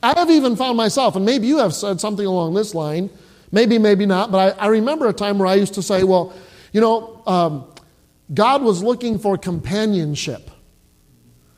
[0.00, 3.10] I have even found myself, and maybe you have said something along this line,
[3.50, 6.32] maybe, maybe not, but I, I remember a time where I used to say, well,
[6.72, 7.64] you know, um,
[8.32, 10.51] God was looking for companionship.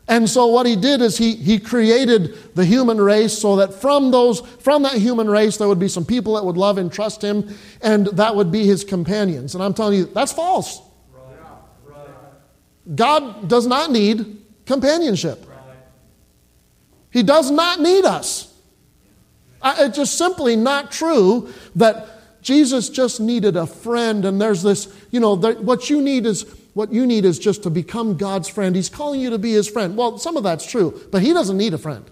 [0.07, 4.11] And so what he did is he, he created the human race so that from
[4.11, 7.23] those from that human race there would be some people that would love and trust
[7.23, 9.55] him and that would be his companions.
[9.55, 10.83] And I'm telling you, that's false.
[12.95, 15.47] God does not need companionship.
[17.11, 18.53] He does not need us.
[19.65, 25.19] It's just simply not true that, Jesus just needed a friend, and there's this, you
[25.19, 26.45] know, there, what you need is
[26.75, 28.77] what you need is just to become God's friend.
[28.77, 29.97] He's calling you to be his friend.
[29.97, 32.05] Well, some of that's true, but he doesn't need a friend.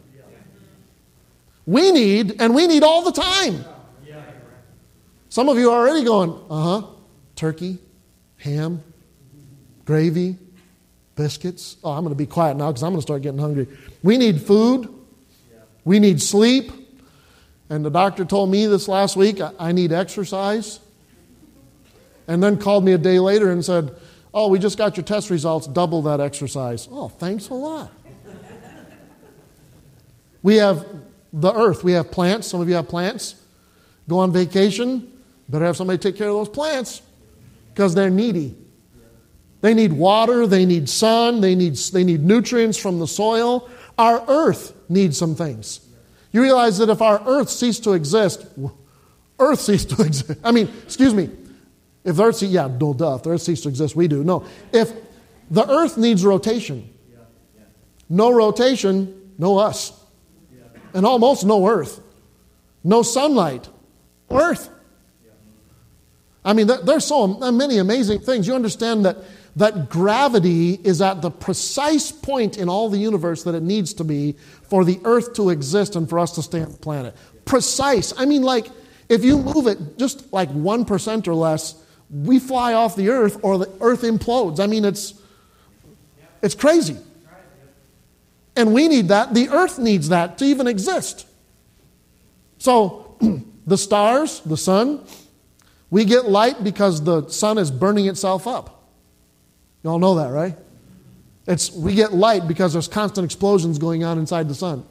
[1.67, 3.65] We need, and we need all the time.
[5.29, 6.87] Some of you are already going, uh huh,
[7.37, 7.79] turkey,
[8.37, 8.83] ham,
[9.87, 10.37] gravy,
[11.15, 11.79] biscuits.
[11.83, 13.67] Oh, I'm going to be quiet now because I'm going to start getting hungry.
[14.03, 14.93] We need food.
[15.85, 16.71] We need sleep.
[17.71, 20.81] And the doctor told me this last week I need exercise.
[22.29, 23.95] And then called me a day later and said,
[24.35, 26.89] Oh, we just got your test results, double that exercise.
[26.91, 27.91] Oh, thanks a lot.
[30.43, 30.87] we have
[31.33, 32.49] the earth, we have plants.
[32.49, 33.37] Some of you have plants.
[34.09, 35.13] Go on vacation,
[35.49, 37.03] better have somebody take care of those plants
[37.73, 38.57] because they're needy.
[39.61, 43.71] They need water, they need sun, they need, they need nutrients from the soil.
[43.97, 45.81] Our earth needs some things.
[46.33, 48.45] You realize that if our earth ceased to exist,
[49.39, 50.41] earth ceased to exist.
[50.43, 51.31] I mean, excuse me,
[52.05, 54.25] if the earth, yeah, no duh, if the earth ceased to exist, we do.
[54.25, 54.93] No, if
[55.51, 56.93] the earth needs rotation,
[58.09, 59.99] no rotation, no us.
[60.95, 62.01] And almost no earth.
[62.85, 63.69] No sunlight,
[64.31, 64.69] earth.
[66.45, 68.47] I mean, there's so many amazing things.
[68.47, 69.17] You understand that,
[69.57, 74.05] that gravity is at the precise point in all the universe that it needs to
[74.05, 77.17] be for the earth to exist and for us to stay on the planet.
[77.45, 78.13] Precise.
[78.19, 78.67] I mean, like,
[79.09, 81.82] if you move it just like 1% or less,
[82.13, 84.61] we fly off the earth or the earth implodes.
[84.61, 85.15] I mean, it's,
[86.43, 86.97] it's crazy.
[88.55, 89.33] And we need that.
[89.33, 91.27] The earth needs that to even exist.
[92.59, 93.17] So,
[93.67, 95.05] the stars, the sun,
[95.91, 98.91] we get light because the sun is burning itself up.
[99.83, 100.57] You all know that, right?
[101.47, 104.85] It's, we get light because there's constant explosions going on inside the sun.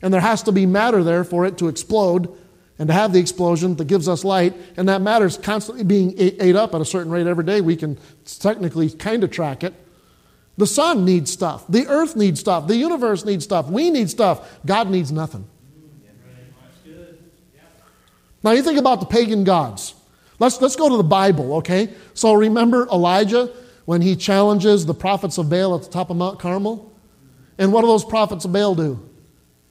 [0.00, 2.34] And there has to be matter there for it to explode
[2.78, 4.54] and to have the explosion that gives us light.
[4.76, 7.60] And that matter is constantly being ate up at a certain rate every day.
[7.60, 9.74] We can technically kind of track it.
[10.56, 11.64] The sun needs stuff.
[11.68, 12.66] The earth needs stuff.
[12.66, 13.68] The universe needs stuff.
[13.68, 14.58] We need stuff.
[14.66, 15.46] God needs nothing.
[18.42, 19.94] Now you think about the pagan gods.
[20.38, 21.92] Let's, let's go to the Bible, okay?
[22.14, 23.52] So remember Elijah
[23.84, 26.92] when he challenges the prophets of Baal at the top of Mount Carmel?
[27.56, 29.07] And what do those prophets of Baal do?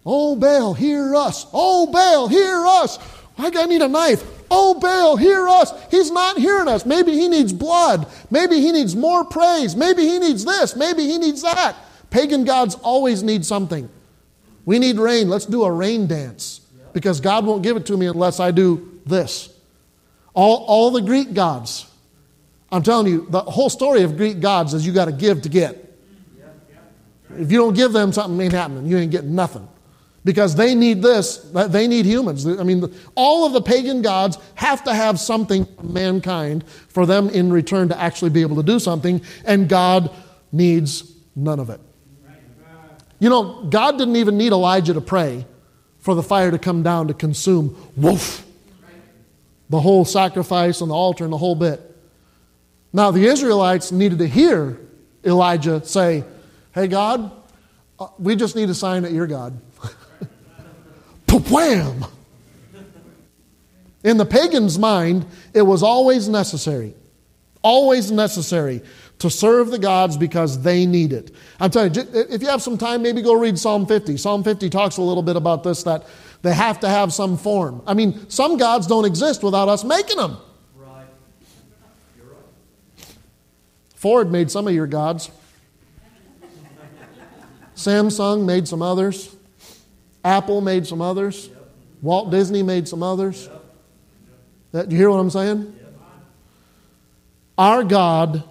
[0.10, 1.46] Oh, Baal, hear us.
[1.52, 2.98] Oh, Baal, hear us.
[3.38, 4.24] I need a knife.
[4.50, 5.74] Oh, Baal, hear us.
[5.92, 6.86] He's not hearing us.
[6.86, 8.08] Maybe he needs blood.
[8.32, 9.76] Maybe he needs more praise.
[9.76, 10.78] Maybe he needs this.
[10.78, 11.76] Maybe he needs that.
[12.10, 13.90] Pagan gods always need something.
[14.64, 15.28] We need rain.
[15.28, 16.62] Let's do a rain dance
[16.94, 19.54] because God won't give it to me unless I do this.
[20.34, 21.86] All, all the Greek gods.
[22.72, 25.50] I'm telling you, the whole story of Greek gods is you got to give to
[25.50, 25.84] get.
[27.38, 28.86] If you don't give them something, ain't happening.
[28.86, 29.68] You ain't getting nothing
[30.28, 31.38] because they need this.
[31.38, 32.46] They need humans.
[32.46, 37.50] I mean, all of the pagan gods have to have something mankind for them in
[37.50, 40.12] return to actually be able to do something, and God
[40.52, 41.80] needs none of it.
[43.20, 45.46] You know, God didn't even need Elijah to pray
[46.00, 48.46] for the fire to come down to consume, woof,
[49.70, 51.82] the whole sacrifice and the altar and the whole bit.
[52.92, 54.78] Now, the Israelites needed to hear
[55.24, 56.26] Elijah say,
[56.74, 57.32] Hey, God,
[57.98, 59.62] uh, we just need a sign that you're God.
[61.50, 62.06] Wham!
[64.04, 66.94] In the pagan's mind, it was always necessary,
[67.62, 68.82] always necessary
[69.20, 71.32] to serve the gods because they need it.
[71.60, 74.18] I'm telling you, if you have some time, maybe go read Psalm 50.
[74.18, 76.06] Psalm 50 talks a little bit about this that
[76.42, 77.82] they have to have some form.
[77.88, 80.38] I mean, some gods don't exist without us making them.
[83.96, 85.32] Ford made some of your gods.
[87.76, 89.36] Samsung made some others.
[90.28, 91.50] Apple made some others.
[92.02, 93.50] Walt Disney made some others.
[94.74, 95.74] That, you hear what I'm saying?
[97.58, 98.44] Our God,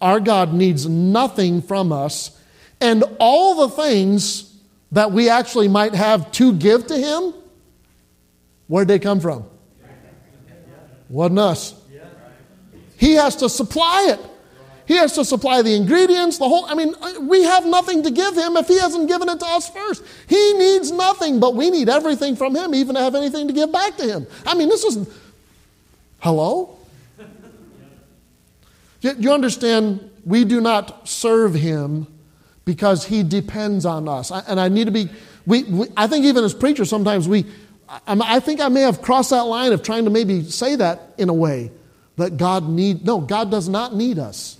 [0.00, 2.38] our God needs nothing from us,
[2.78, 4.54] and all the things
[4.92, 7.32] that we actually might have to give to Him,
[8.68, 9.44] where'd they come from?
[11.08, 11.74] Wasn't us.
[12.98, 14.20] He has to supply it.
[14.86, 16.64] He has to supply the ingredients, the whole.
[16.66, 19.46] I mean, uh, we have nothing to give him if he hasn't given it to
[19.46, 20.04] us first.
[20.28, 23.72] He needs nothing, but we need everything from him, even to have anything to give
[23.72, 24.26] back to him.
[24.46, 25.08] I mean, this is.
[26.20, 26.78] Hello?
[29.02, 32.08] You understand, we do not serve him
[32.64, 34.32] because he depends on us.
[34.32, 35.08] And I need to be.
[35.46, 37.44] We, we I think even as preachers, sometimes we.
[37.88, 41.28] I think I may have crossed that line of trying to maybe say that in
[41.28, 41.70] a way
[42.16, 43.04] that God need.
[43.04, 44.58] No, God does not need us.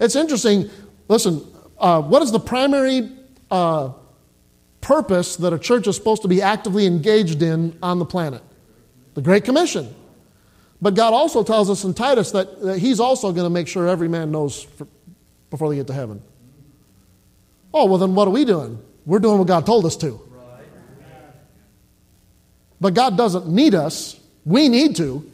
[0.00, 0.70] It's interesting.
[1.08, 1.46] Listen,
[1.78, 3.08] uh, what is the primary
[3.50, 3.92] uh,
[4.80, 8.42] purpose that a church is supposed to be actively engaged in on the planet?
[9.14, 9.94] the Great Commission.
[10.80, 13.86] But God also tells us in Titus that, that He's also going to make sure
[13.86, 14.86] every man knows for,
[15.50, 16.22] before they get to heaven.
[17.72, 18.82] Oh, well, then what are we doing?
[19.04, 20.20] We're doing what God told us to.
[22.80, 24.18] But God doesn't need us.
[24.44, 25.30] We need to.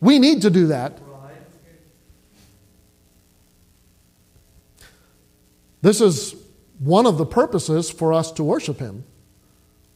[0.00, 0.98] We need to do that.
[5.82, 6.34] This is
[6.78, 9.04] one of the purposes for us to worship Him.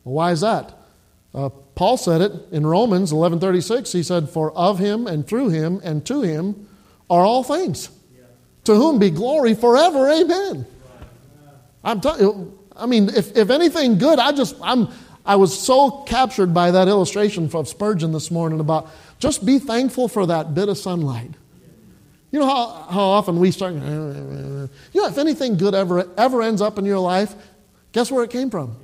[0.05, 0.79] Well, why is that?
[1.35, 3.93] Uh, Paul said it in Romans 11:36.
[3.93, 6.69] He said, "For of Him and through Him and to Him
[7.11, 7.91] are all things.
[8.65, 10.09] To whom be glory forever.
[10.09, 10.67] Amen."
[11.83, 12.59] I'm telling you.
[12.77, 14.89] I mean, if, if anything good, I just I'm
[15.27, 20.09] I was so captured by that illustration of Spurgeon this morning about just be thankful
[20.09, 21.31] for that bit of sunlight.
[22.35, 24.69] You know how, how often we start, you know,
[25.07, 27.33] if anything good ever, ever ends up in your life,
[27.93, 28.77] guess where it came from?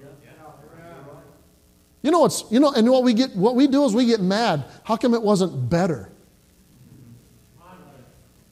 [2.01, 4.21] You know what's, you know, and what we get, what we do is we get
[4.21, 4.67] mad.
[4.85, 6.13] How come it wasn't better?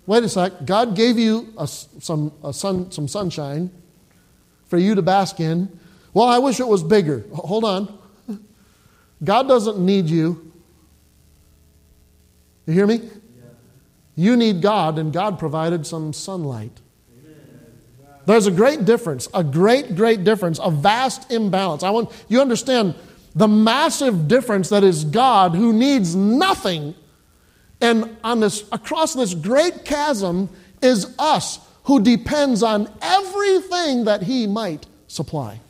[0.05, 0.67] Wait a sec.
[0.67, 3.71] God gave you a, some, a sun, some sunshine
[4.67, 5.79] for you to bask in.
[6.13, 7.25] Well, I wish it was bigger.
[7.33, 7.99] Hold on.
[9.23, 10.53] God doesn't need you.
[12.67, 13.09] You hear me?
[14.19, 16.73] You need God, and God provided some sunlight.
[18.27, 21.85] There's a great difference, a great, great difference, a vast imbalance.
[21.85, 22.97] I want you understand
[23.37, 26.97] the massive difference that is God who needs nothing,
[27.81, 30.51] and on this across this great chasm
[30.83, 35.61] is us who depends on everything that He might supply.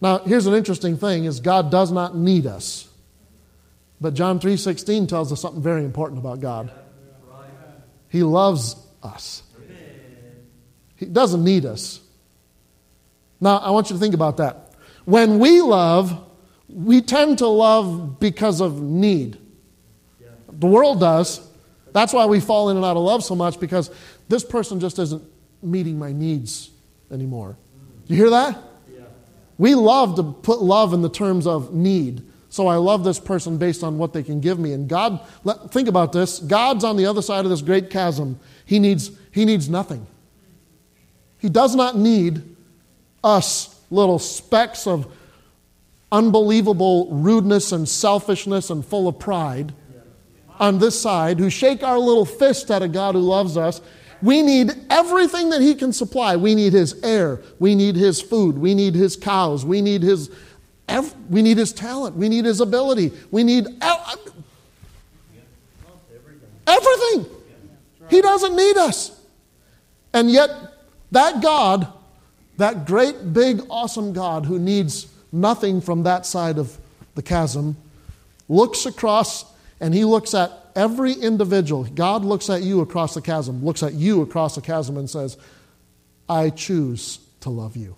[0.00, 2.86] Now, here's an interesting thing is God does not need us.
[4.00, 6.70] But John 3:16 tells us something very important about God.
[8.08, 9.42] He loves us.
[10.96, 12.00] He doesn't need us.
[13.40, 14.72] Now, I want you to think about that.
[15.04, 16.18] When we love,
[16.68, 19.38] we tend to love because of need.
[20.58, 21.40] The world does.
[21.92, 23.90] That's why we fall in and out of love so much because
[24.28, 25.22] this person just isn't
[25.62, 26.70] meeting my needs
[27.10, 27.56] anymore.
[28.06, 28.58] You hear that?
[29.58, 32.22] We love to put love in the terms of need.
[32.56, 34.72] So I love this person based on what they can give me.
[34.72, 38.40] And God, let, think about this God's on the other side of this great chasm.
[38.64, 40.06] He needs, he needs nothing.
[41.36, 42.56] He does not need
[43.22, 45.06] us little specks of
[46.10, 49.74] unbelievable rudeness and selfishness and full of pride
[50.58, 53.82] on this side who shake our little fist at a God who loves us
[54.22, 56.36] we need everything that He can supply.
[56.36, 57.40] We need His air.
[57.58, 58.58] We need His food.
[58.58, 59.64] We need His cows.
[59.64, 60.30] We need His,
[61.28, 62.16] we need His talent.
[62.16, 63.12] We need His ability.
[63.30, 64.16] We need uh,
[66.66, 67.26] everything.
[68.08, 69.20] He doesn't need us.
[70.12, 70.50] And yet,
[71.12, 71.92] that God,
[72.56, 76.78] that great, big, awesome God who needs nothing from that side of
[77.14, 77.76] the chasm,
[78.48, 79.44] looks across
[79.80, 83.94] and He looks at every individual, God looks at you across the chasm, looks at
[83.94, 85.36] you across the chasm and says,
[86.28, 87.96] I choose to love you.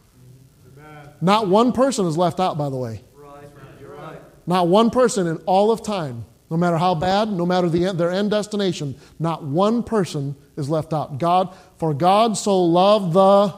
[1.20, 3.02] Not one person is left out, by the way.
[3.14, 3.48] Right.
[3.82, 4.18] Right.
[4.46, 8.10] Not one person in all of time, no matter how bad, no matter the, their
[8.10, 11.18] end destination, not one person is left out.
[11.18, 13.54] God, for God so loved the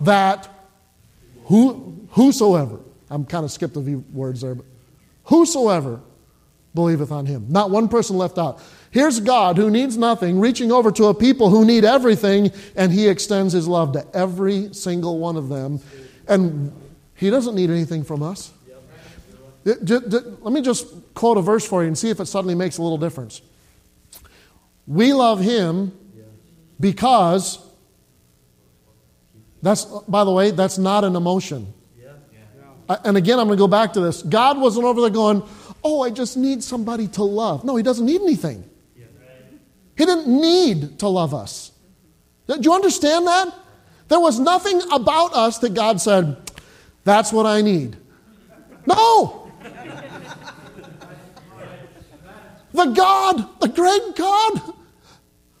[0.00, 0.48] that
[1.44, 2.78] who, whosoever,
[3.10, 4.66] I'm kind of skipped a few words there, but
[5.24, 6.00] whosoever
[6.74, 7.46] believeth on him.
[7.48, 8.60] Not one person left out.
[8.90, 13.08] Here's God who needs nothing, reaching over to a people who need everything, and he
[13.08, 15.80] extends his love to every single one of them.
[16.28, 16.72] And
[17.14, 18.52] he doesn't need anything from us.
[19.64, 22.82] Let me just quote a verse for you and see if it suddenly makes a
[22.82, 23.42] little difference.
[24.86, 25.92] We love him
[26.80, 27.58] because
[29.60, 31.74] that's by the way that's not an emotion
[33.04, 35.42] and again i'm going to go back to this god wasn't over there going
[35.84, 37.64] oh, I just need somebody to love.
[37.64, 38.64] No, he doesn't need anything.
[39.96, 41.72] He didn't need to love us.
[42.46, 43.52] Do you understand that?
[44.08, 46.36] There was nothing about us that God said,
[47.04, 47.96] that's what I need.
[48.86, 49.50] No!
[52.72, 54.74] The God, the great God,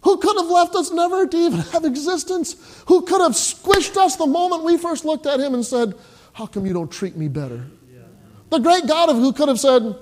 [0.02, 4.16] who could have left us never to even have existence, who could have squished us
[4.16, 5.94] the moment we first looked at him and said,
[6.32, 7.64] How come you don't treat me better?
[8.50, 9.94] The great God of who could have said,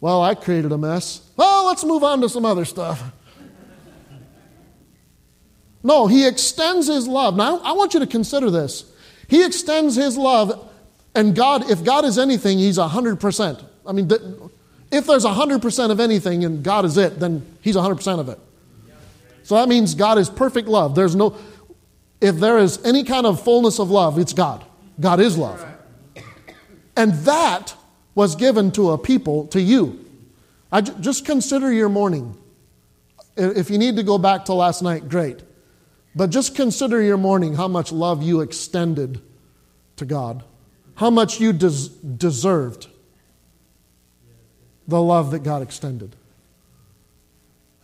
[0.00, 1.22] Well, I created a mess.
[1.36, 3.02] Well, let's move on to some other stuff.
[5.82, 7.36] No, he extends his love.
[7.36, 8.84] Now, I want you to consider this.
[9.28, 10.70] He extends his love,
[11.14, 13.64] and God, if God is anything, he's 100%.
[13.86, 14.10] I mean,
[14.90, 18.38] if there's 100% of anything and God is it, then he's 100% of it.
[19.42, 20.94] So that means God is perfect love.
[20.94, 21.36] There's no,
[22.20, 24.64] if there is any kind of fullness of love, it's God.
[25.00, 25.64] God is love.
[26.96, 27.74] And that
[28.14, 30.04] was given to a people, to you.
[30.72, 32.36] I, just consider your morning.
[33.36, 35.40] If you need to go back to last night, great.
[36.14, 39.20] But just consider your morning how much love you extended
[39.96, 40.42] to God,
[40.96, 42.88] how much you des- deserved
[44.86, 46.16] the love that God extended.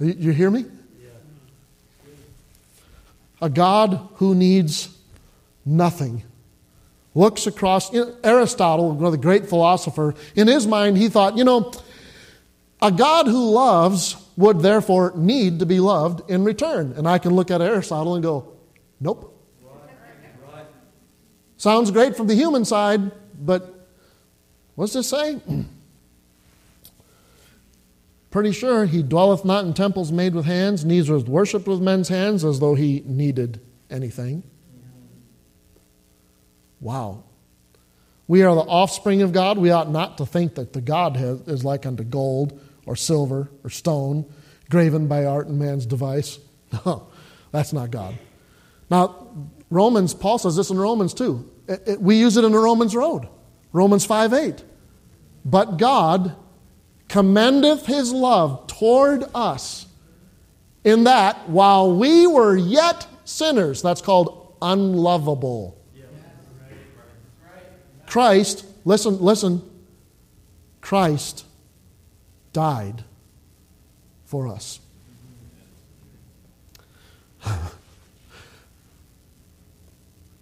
[0.00, 0.64] You hear me?
[3.40, 4.88] A God who needs
[5.64, 6.22] nothing
[7.14, 7.94] looks across.
[8.24, 11.72] Aristotle, one of the great philosopher, in his mind, he thought, you know,
[12.80, 16.93] a God who loves would therefore need to be loved in return.
[16.97, 18.53] And I can look at Aristotle and go,
[19.01, 19.30] nope.
[21.57, 23.11] Sounds great from the human side,
[23.41, 23.89] but
[24.74, 25.41] what's this say?
[28.30, 32.09] Pretty sure he dwelleth not in temples made with hands, neither is worshipped with men's
[32.09, 34.43] hands as though he needed anything.
[36.80, 37.22] Wow.
[38.26, 39.57] We are the offspring of God.
[39.57, 43.70] We ought not to think that the Godhead is like unto gold or silver or
[43.70, 44.24] stone,
[44.70, 46.39] graven by art and man's device.
[46.85, 47.07] No,
[47.53, 48.18] that's not God.
[48.91, 49.28] Now,
[49.70, 51.49] Romans, Paul says this in Romans too.
[51.68, 53.28] It, it, we use it in the Romans Road.
[53.72, 54.64] Romans 5 8.
[55.45, 56.35] But God
[57.09, 59.87] commendeth his love toward us
[60.85, 65.80] in that while we were yet sinners, that's called unlovable.
[68.07, 69.62] Christ, listen, listen,
[70.80, 71.43] Christ
[72.55, 73.05] died
[74.24, 74.80] for us.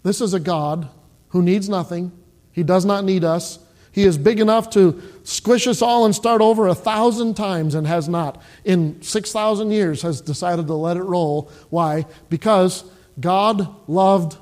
[0.05, 0.89] this is a God
[1.31, 2.13] who needs nothing.
[2.53, 3.59] He does not need us.
[3.91, 7.87] He is big enough to squish us all and start over a thousand times and
[7.87, 8.41] has not.
[8.65, 11.51] In 6,000 years has decided to let it roll.
[11.71, 12.07] Why?
[12.31, 12.85] Because
[13.21, 14.39] God loved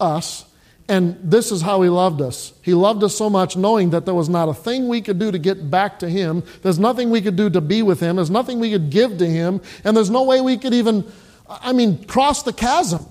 [0.00, 0.44] us
[0.88, 2.54] and this is how he loved us.
[2.62, 5.30] He loved us so much knowing that there was not a thing we could do
[5.30, 6.42] to get back to him.
[6.62, 8.16] There's nothing we could do to be with him.
[8.16, 9.60] There's nothing we could give to him.
[9.84, 11.04] And there's no way we could even,
[11.46, 13.04] I mean, cross the chasm.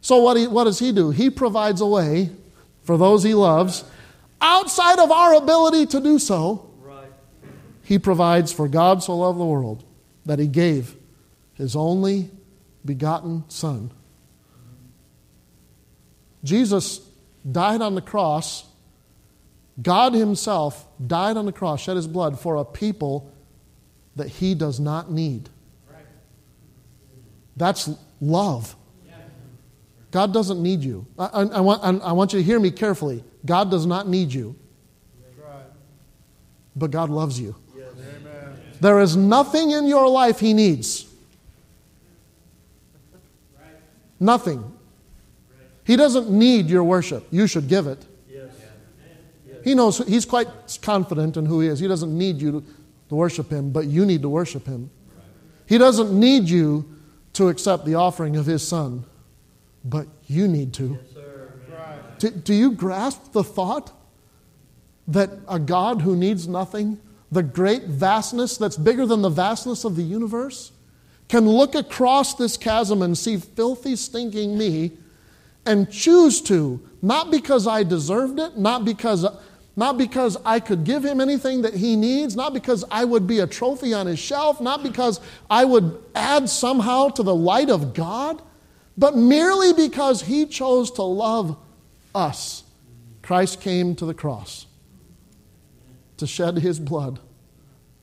[0.00, 1.10] So what, he, what does he do?
[1.10, 2.30] He provides a way
[2.82, 3.84] for those he loves
[4.40, 6.66] outside of our ability to do so.
[7.84, 9.84] He provides for God so loved the world
[10.26, 10.96] that he gave
[11.54, 12.30] his only
[12.84, 13.90] begotten Son
[16.42, 17.00] Jesus
[17.50, 18.66] died on the cross.
[19.80, 23.32] God Himself died on the cross, shed His blood for a people
[24.16, 25.48] that He does not need.
[27.56, 28.74] That's love.
[30.10, 31.06] God doesn't need you.
[31.18, 33.22] I, I, I, want, I, want, you to hear me carefully.
[33.46, 34.56] God does not need you,
[36.74, 37.54] but God loves you.
[38.80, 41.06] There is nothing in your life He needs.
[44.18, 44.79] Nothing.
[45.90, 47.26] He doesn't need your worship.
[47.32, 48.06] You should give it.
[49.64, 50.46] He knows, he's quite
[50.82, 51.80] confident in who he is.
[51.80, 52.64] He doesn't need you
[53.08, 54.88] to worship him, but you need to worship him.
[55.66, 56.88] He doesn't need you
[57.32, 59.04] to accept the offering of his son,
[59.84, 60.96] but you need to.
[62.18, 63.90] do, do you grasp the thought
[65.08, 67.00] that a God who needs nothing,
[67.32, 70.70] the great vastness that's bigger than the vastness of the universe,
[71.26, 74.92] can look across this chasm and see filthy, stinking me
[75.70, 79.24] and choose to, not because I deserved it, not because,
[79.76, 83.38] not because I could give him anything that he needs, not because I would be
[83.38, 87.94] a trophy on his shelf, not because I would add somehow to the light of
[87.94, 88.42] God,
[88.98, 91.56] but merely because he chose to love
[92.16, 92.64] us.
[93.22, 94.66] Christ came to the cross
[96.16, 97.20] to shed his blood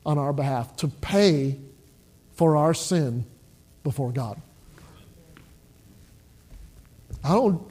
[0.05, 1.59] on our behalf, to pay
[2.31, 3.25] for our sin
[3.83, 4.41] before God.
[7.27, 7.61] I don't,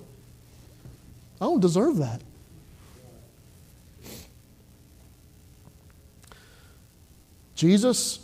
[1.41, 2.21] I don't deserve that.
[7.55, 8.19] Jesus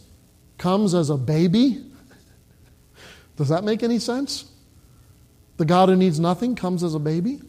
[0.58, 1.82] comes as a baby.
[3.36, 4.44] Does that make any sense?
[5.56, 7.40] The God who needs nothing comes as a baby.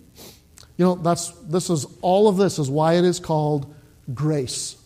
[0.77, 3.75] You know, that's this is all of this is why it is called
[4.13, 4.77] grace.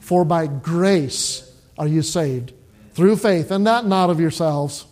[0.00, 2.52] For by grace are you saved
[2.92, 4.84] through faith, and that not of yourselves.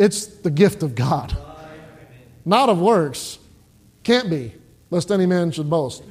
[0.00, 1.36] It's the gift of God,
[2.46, 3.38] not of works.
[4.02, 4.54] Can't be,
[4.88, 6.02] lest any man should boast.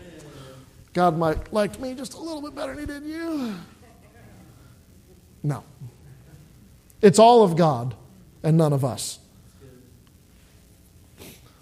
[0.94, 3.56] God might like me just a little bit better than he did you.
[5.42, 5.64] No.
[7.02, 7.96] It's all of God
[8.44, 9.18] and none of us.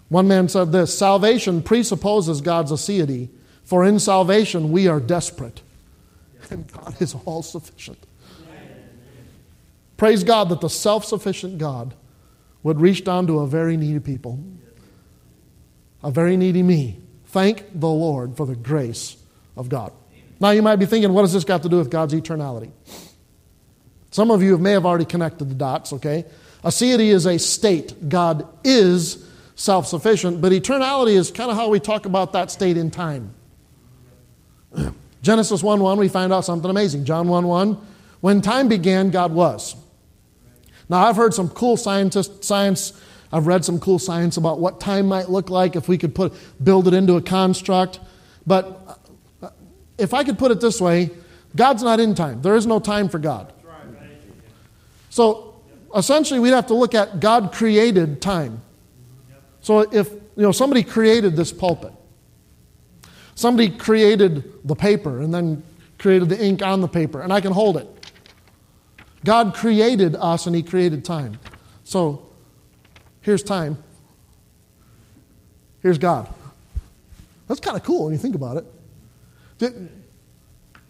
[0.09, 3.29] One man said this salvation presupposes God's aseity,
[3.63, 5.61] for in salvation we are desperate,
[6.49, 8.05] and God is all sufficient.
[9.95, 11.93] Praise God that the self sufficient God
[12.67, 14.43] would reach down to a very needy people,
[16.03, 19.15] a very needy me, Thank the Lord for the grace
[19.55, 19.93] of God.
[20.41, 22.71] Now you might be thinking, what does this got to do with God's eternality?
[24.11, 26.25] Some of you may have already connected the dots, okay?
[26.61, 28.09] Aseity is a state.
[28.09, 32.75] God is self sufficient, but eternality is kind of how we talk about that state
[32.75, 33.33] in time.
[35.21, 37.05] Genesis 1 1, we find out something amazing.
[37.05, 37.87] John 1 1,
[38.19, 39.75] when time began, God was.
[40.89, 42.93] Now, I've heard some cool scientist, science,
[43.31, 46.33] I've read some cool science about what time might look like if we could put,
[46.63, 47.99] build it into a construct.
[48.45, 48.99] But
[49.41, 49.49] uh,
[49.97, 51.09] if I could put it this way,
[51.55, 52.41] God's not in time.
[52.41, 53.51] There is no time for God.
[55.09, 55.55] So
[55.95, 58.61] essentially, we'd have to look at God created time.
[59.61, 61.91] So if you know somebody created this pulpit,
[63.35, 65.63] somebody created the paper and then
[65.97, 67.87] created the ink on the paper, and I can hold it.
[69.23, 71.39] God created us and He created time.
[71.83, 72.27] So
[73.21, 73.83] here's time.
[75.81, 76.33] Here's God.
[77.47, 79.71] That's kind of cool when you think about it.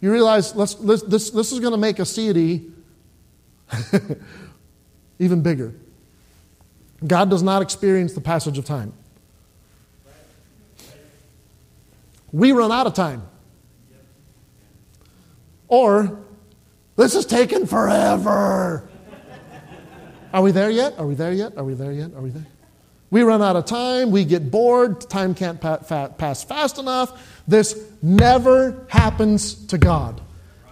[0.00, 2.70] You realize let's, let's, this, this is going to make aseity
[5.18, 5.74] even bigger.
[7.06, 8.92] God does not experience the passage of time.
[12.32, 13.22] We run out of time.
[15.68, 16.18] Or,
[16.98, 18.86] this is taking forever.
[20.34, 20.98] Are we there yet?
[20.98, 21.56] Are we there yet?
[21.56, 22.12] Are we there yet?
[22.14, 22.46] Are we there?
[23.10, 24.10] We run out of time.
[24.10, 25.00] We get bored.
[25.00, 27.40] Time can't pass fast enough.
[27.48, 30.20] This never happens to God.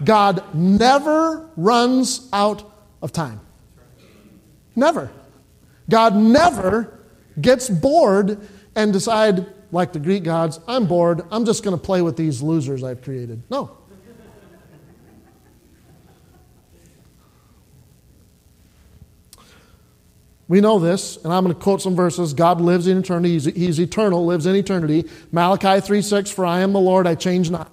[0.04, 2.70] God never runs out
[3.00, 3.40] of time.
[4.74, 5.10] Never.
[5.88, 6.98] God never
[7.40, 11.22] gets bored and decide, like the Greek gods, I'm bored.
[11.30, 13.42] I'm just going to play with these losers I've created.
[13.48, 13.78] No.
[20.48, 22.32] We know this, and I'm going to quote some verses.
[22.32, 23.32] God lives in eternity.
[23.32, 25.08] He's, he's eternal, lives in eternity.
[25.32, 27.72] Malachi 3 6, For I am the Lord, I change not.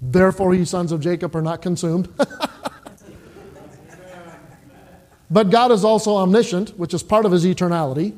[0.00, 2.08] Therefore, ye sons of Jacob are not consumed.
[5.30, 8.14] But God is also omniscient, which is part of his eternality.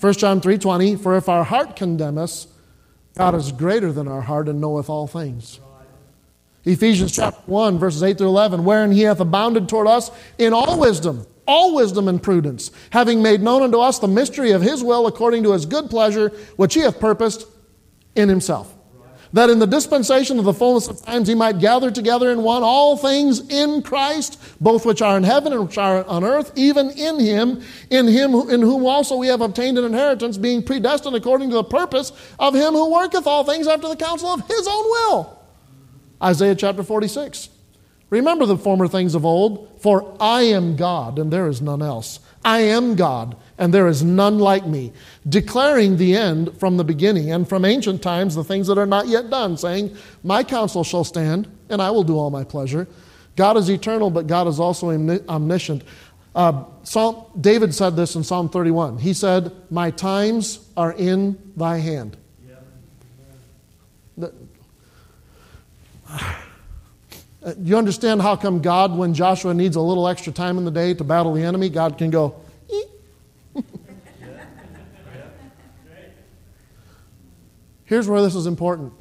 [0.00, 2.48] 1 John 3:20, for if our heart condemn us,
[3.16, 5.60] God is greater than our heart and knoweth all things.
[6.64, 10.78] Ephesians chapter 1, verses 8 through 11, wherein he hath abounded toward us in all
[10.78, 15.06] wisdom, all wisdom and prudence, having made known unto us the mystery of his will
[15.06, 17.46] according to his good pleasure, which he hath purposed
[18.14, 18.72] in himself
[19.32, 22.62] that in the dispensation of the fullness of times he might gather together in one
[22.62, 26.90] all things in Christ, both which are in heaven and which are on earth, even
[26.90, 31.50] in him, in him in whom also we have obtained an inheritance, being predestined according
[31.50, 34.84] to the purpose of him who worketh all things after the counsel of his own
[34.84, 35.38] will.
[36.22, 37.50] Isaiah chapter 46.
[38.10, 42.18] Remember the former things of old, for I am God, and there is none else.
[42.44, 44.92] I am God, and there is none like me,
[45.28, 49.06] declaring the end from the beginning, and from ancient times the things that are not
[49.06, 52.88] yet done, saying, My counsel shall stand, and I will do all my pleasure.
[53.36, 55.84] God is eternal, but God is also omniscient.
[56.34, 58.98] Uh, Psalm, David said this in Psalm 31.
[58.98, 62.16] He said, My times are in thy hand.
[64.18, 64.32] Yeah.
[67.42, 70.70] Uh, you understand how come God, when Joshua needs a little extra time in the
[70.70, 72.34] day to battle the enemy, God can go,
[77.86, 78.92] Here's where this is important.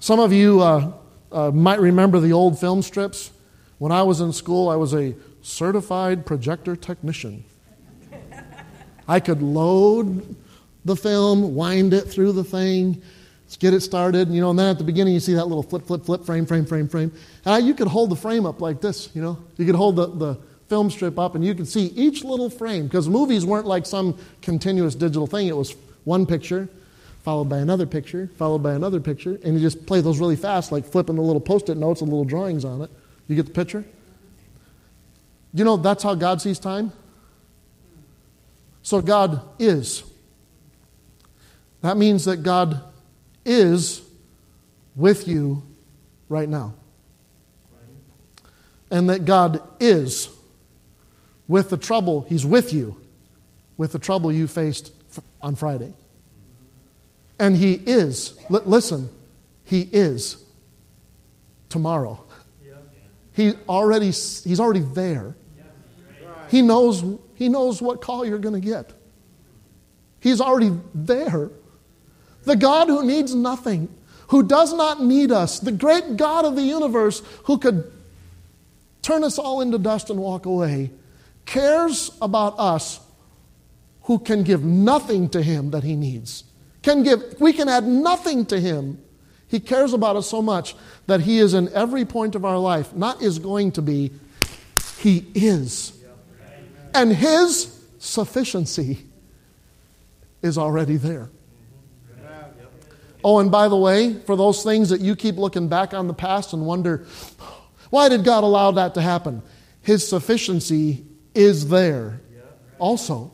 [0.00, 0.92] Some of you uh,
[1.30, 3.30] uh, might remember the old film strips.
[3.78, 7.44] When I was in school, I was a certified projector technician.
[9.06, 10.34] I could load
[10.84, 13.02] the film, wind it through the thing,
[13.56, 15.86] get it started, you know, and then at the beginning you see that little flip,
[15.86, 17.12] flip, flip, frame, frame, frame, frame.
[17.44, 19.38] And you could hold the frame up like this, you know.
[19.56, 20.38] You could hold the, the
[20.68, 24.18] film strip up and you could see each little frame, because movies weren't like some
[24.40, 25.48] continuous digital thing.
[25.48, 25.74] It was
[26.04, 26.68] one picture,
[27.22, 30.72] followed by another picture, followed by another picture, and you just play those really fast,
[30.72, 32.90] like flipping the little post it notes and little drawings on it.
[33.28, 33.84] You get the picture?
[35.54, 36.92] You know, that's how God sees time.
[38.82, 40.02] So God is.
[41.82, 42.82] That means that God
[43.44, 44.02] is
[44.94, 45.62] with you
[46.28, 46.74] right now.
[48.90, 50.28] And that God is
[51.48, 52.96] with the trouble, He's with you
[53.76, 54.92] with the trouble you faced
[55.40, 55.92] on Friday.
[57.38, 59.08] And He is, listen,
[59.64, 60.42] He is
[61.68, 62.24] tomorrow.
[63.34, 65.34] He already, he's already there.
[66.50, 67.02] He knows,
[67.34, 68.92] he knows what call you're going to get.
[70.20, 71.50] He's already there.
[72.44, 73.88] The God who needs nothing,
[74.28, 77.90] who does not need us, the great God of the universe who could
[79.02, 80.90] turn us all into dust and walk away,
[81.44, 83.00] cares about us
[84.02, 86.44] who can give nothing to him that he needs.
[86.82, 89.00] Can give, we can add nothing to him.
[89.48, 90.74] He cares about us so much
[91.06, 94.10] that he is in every point of our life, not is going to be,
[94.98, 95.92] he is.
[96.94, 99.04] And his sufficiency
[100.42, 101.28] is already there.
[103.24, 106.14] Oh, and by the way, for those things that you keep looking back on the
[106.14, 107.06] past and wonder,
[107.90, 109.42] why did God allow that to happen?
[109.82, 111.04] His sufficiency
[111.34, 112.20] is there
[112.78, 113.32] also.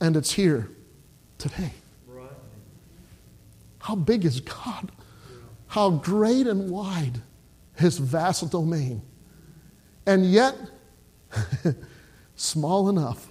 [0.00, 0.68] And it's here
[1.38, 1.72] today.
[3.78, 4.90] How big is God?
[5.66, 7.20] How great and wide
[7.76, 9.02] his vast domain.
[10.06, 10.56] And yet,
[12.36, 13.28] small enough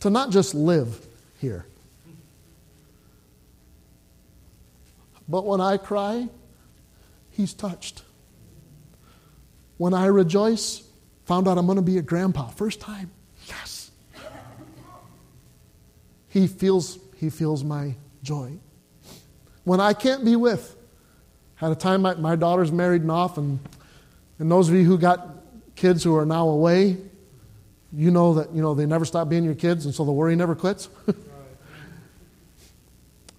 [0.00, 1.06] to not just live
[1.44, 1.66] here.
[5.28, 6.28] But when I cry,
[7.30, 8.02] he's touched.
[9.76, 10.82] When I rejoice,
[11.24, 13.10] found out I'm going to be a grandpa, first time,
[13.46, 13.90] yes.
[16.28, 18.58] He feels, he feels my joy.
[19.64, 20.76] When I can't be with,
[21.56, 23.58] had a time my, my daughter's married and off, and,
[24.38, 25.28] and those of you who got
[25.76, 26.96] kids who are now away,
[27.92, 30.34] you know that you know they never stop being your kids, and so the worry
[30.34, 30.88] never quits.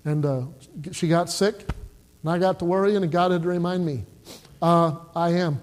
[0.05, 0.43] and uh,
[0.91, 1.55] she got sick,
[2.21, 4.05] and I got to worry, and God had to remind me,
[4.61, 5.59] uh, I am.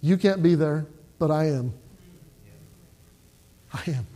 [0.00, 0.86] You can't be there,
[1.18, 1.72] but I am.
[3.72, 4.06] I am.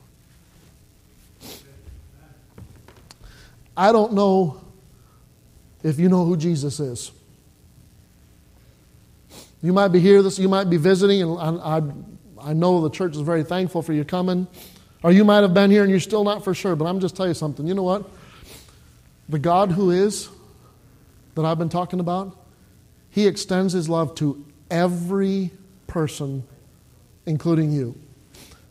[3.76, 4.60] I don't know
[5.82, 7.12] if you know who Jesus is.
[9.62, 12.90] You might be here, this, you might be visiting, and I, I, I know the
[12.90, 14.46] church is very thankful for you coming.
[15.02, 17.16] Or you might have been here and you're still not for sure, but I'm just
[17.16, 17.66] tell you something.
[17.66, 18.08] You know what?
[19.28, 20.28] The God who is,
[21.34, 22.36] that I've been talking about,
[23.10, 25.52] He extends His love to every
[25.86, 26.42] person,
[27.26, 27.94] including you.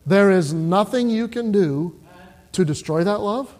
[0.04, 1.98] There is nothing you can do
[2.52, 3.54] to destroy that love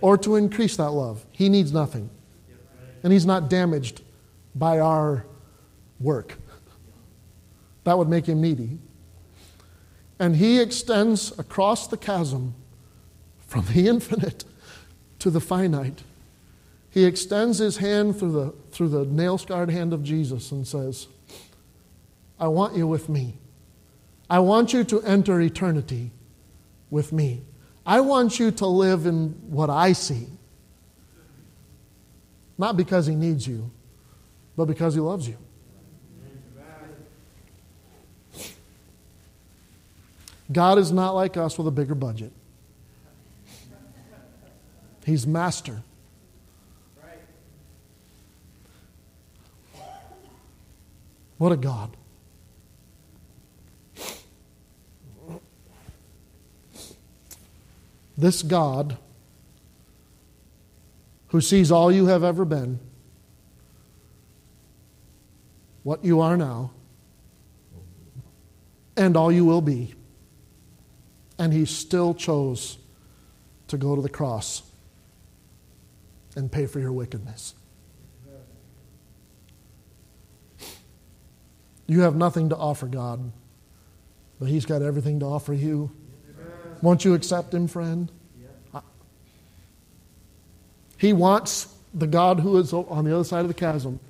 [0.00, 1.24] or to increase that love.
[1.32, 2.10] He needs nothing.
[3.02, 4.02] And He's not damaged
[4.54, 5.26] by our
[5.98, 6.38] work.
[7.82, 8.78] That would make Him needy.
[10.18, 12.54] And He extends across the chasm
[13.46, 14.44] from the infinite
[15.20, 16.02] to the finite.
[16.90, 21.08] He extends His hand through the, through the nail scarred hand of Jesus and says,
[22.40, 23.34] I want you with me.
[24.30, 26.10] I want you to enter eternity
[26.90, 27.42] with me.
[27.86, 30.26] I want you to live in what I see.
[32.58, 33.70] Not because he needs you,
[34.56, 35.38] but because he loves you.
[40.50, 42.32] God is not like us with a bigger budget.
[45.04, 45.82] He's master.
[51.38, 51.96] What a God.
[58.16, 58.96] This God,
[61.28, 62.80] who sees all you have ever been,
[65.84, 66.72] what you are now,
[68.96, 69.94] and all you will be,
[71.38, 72.78] and he still chose
[73.68, 74.62] to go to the cross
[76.34, 77.54] and pay for your wickedness.
[81.86, 83.32] You have nothing to offer God,
[84.38, 85.90] but He's got everything to offer you.
[86.82, 88.12] Won't you accept Him, friend?
[90.98, 94.00] He wants the God who is on the other side of the chasm.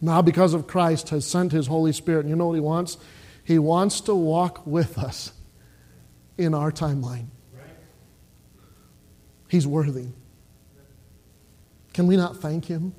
[0.00, 2.20] Now, because of Christ, has sent His Holy Spirit.
[2.20, 2.98] And you know what He wants?
[3.44, 5.32] He wants to walk with us
[6.38, 7.26] in our timeline.
[9.48, 10.06] He's worthy.
[11.92, 12.94] Can we not thank Him?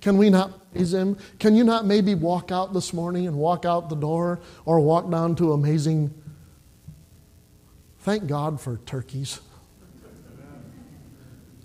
[0.00, 1.16] Can we not praise Him?
[1.38, 5.10] Can you not maybe walk out this morning and walk out the door or walk
[5.10, 6.12] down to amazing?
[8.00, 9.40] Thank God for turkeys.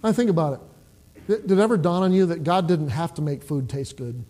[0.04, 1.48] I think about it.
[1.48, 4.24] Did it ever dawn on you that God didn't have to make food taste good?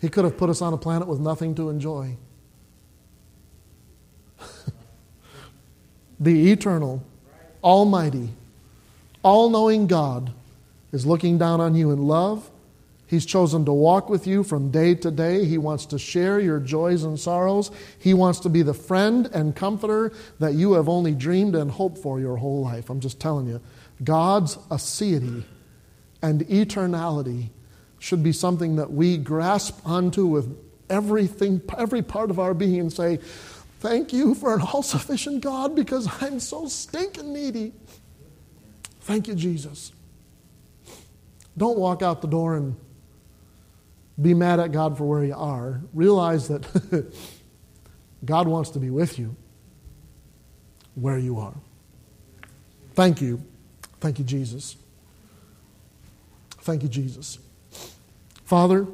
[0.00, 2.16] He could have put us on a planet with nothing to enjoy.
[6.20, 7.02] The eternal,
[7.62, 8.30] almighty,
[9.22, 10.32] all knowing God
[10.92, 12.50] is looking down on you in love.
[13.06, 15.44] He's chosen to walk with you from day to day.
[15.44, 17.70] He wants to share your joys and sorrows.
[17.98, 21.98] He wants to be the friend and comforter that you have only dreamed and hoped
[21.98, 22.90] for your whole life.
[22.90, 23.60] I'm just telling you,
[24.02, 25.44] God's aseity
[26.22, 27.50] and eternality
[27.98, 30.56] should be something that we grasp onto with
[30.90, 33.18] everything, every part of our being and say,
[33.84, 37.74] Thank you for an all sufficient God because I'm so stinking needy.
[39.02, 39.92] Thank you, Jesus.
[41.58, 42.76] Don't walk out the door and
[44.20, 45.82] be mad at God for where you are.
[45.92, 47.12] Realize that
[48.24, 49.36] God wants to be with you
[50.94, 51.54] where you are.
[52.94, 53.42] Thank you.
[54.00, 54.76] Thank you, Jesus.
[56.60, 57.38] Thank you, Jesus.
[58.46, 58.86] Father,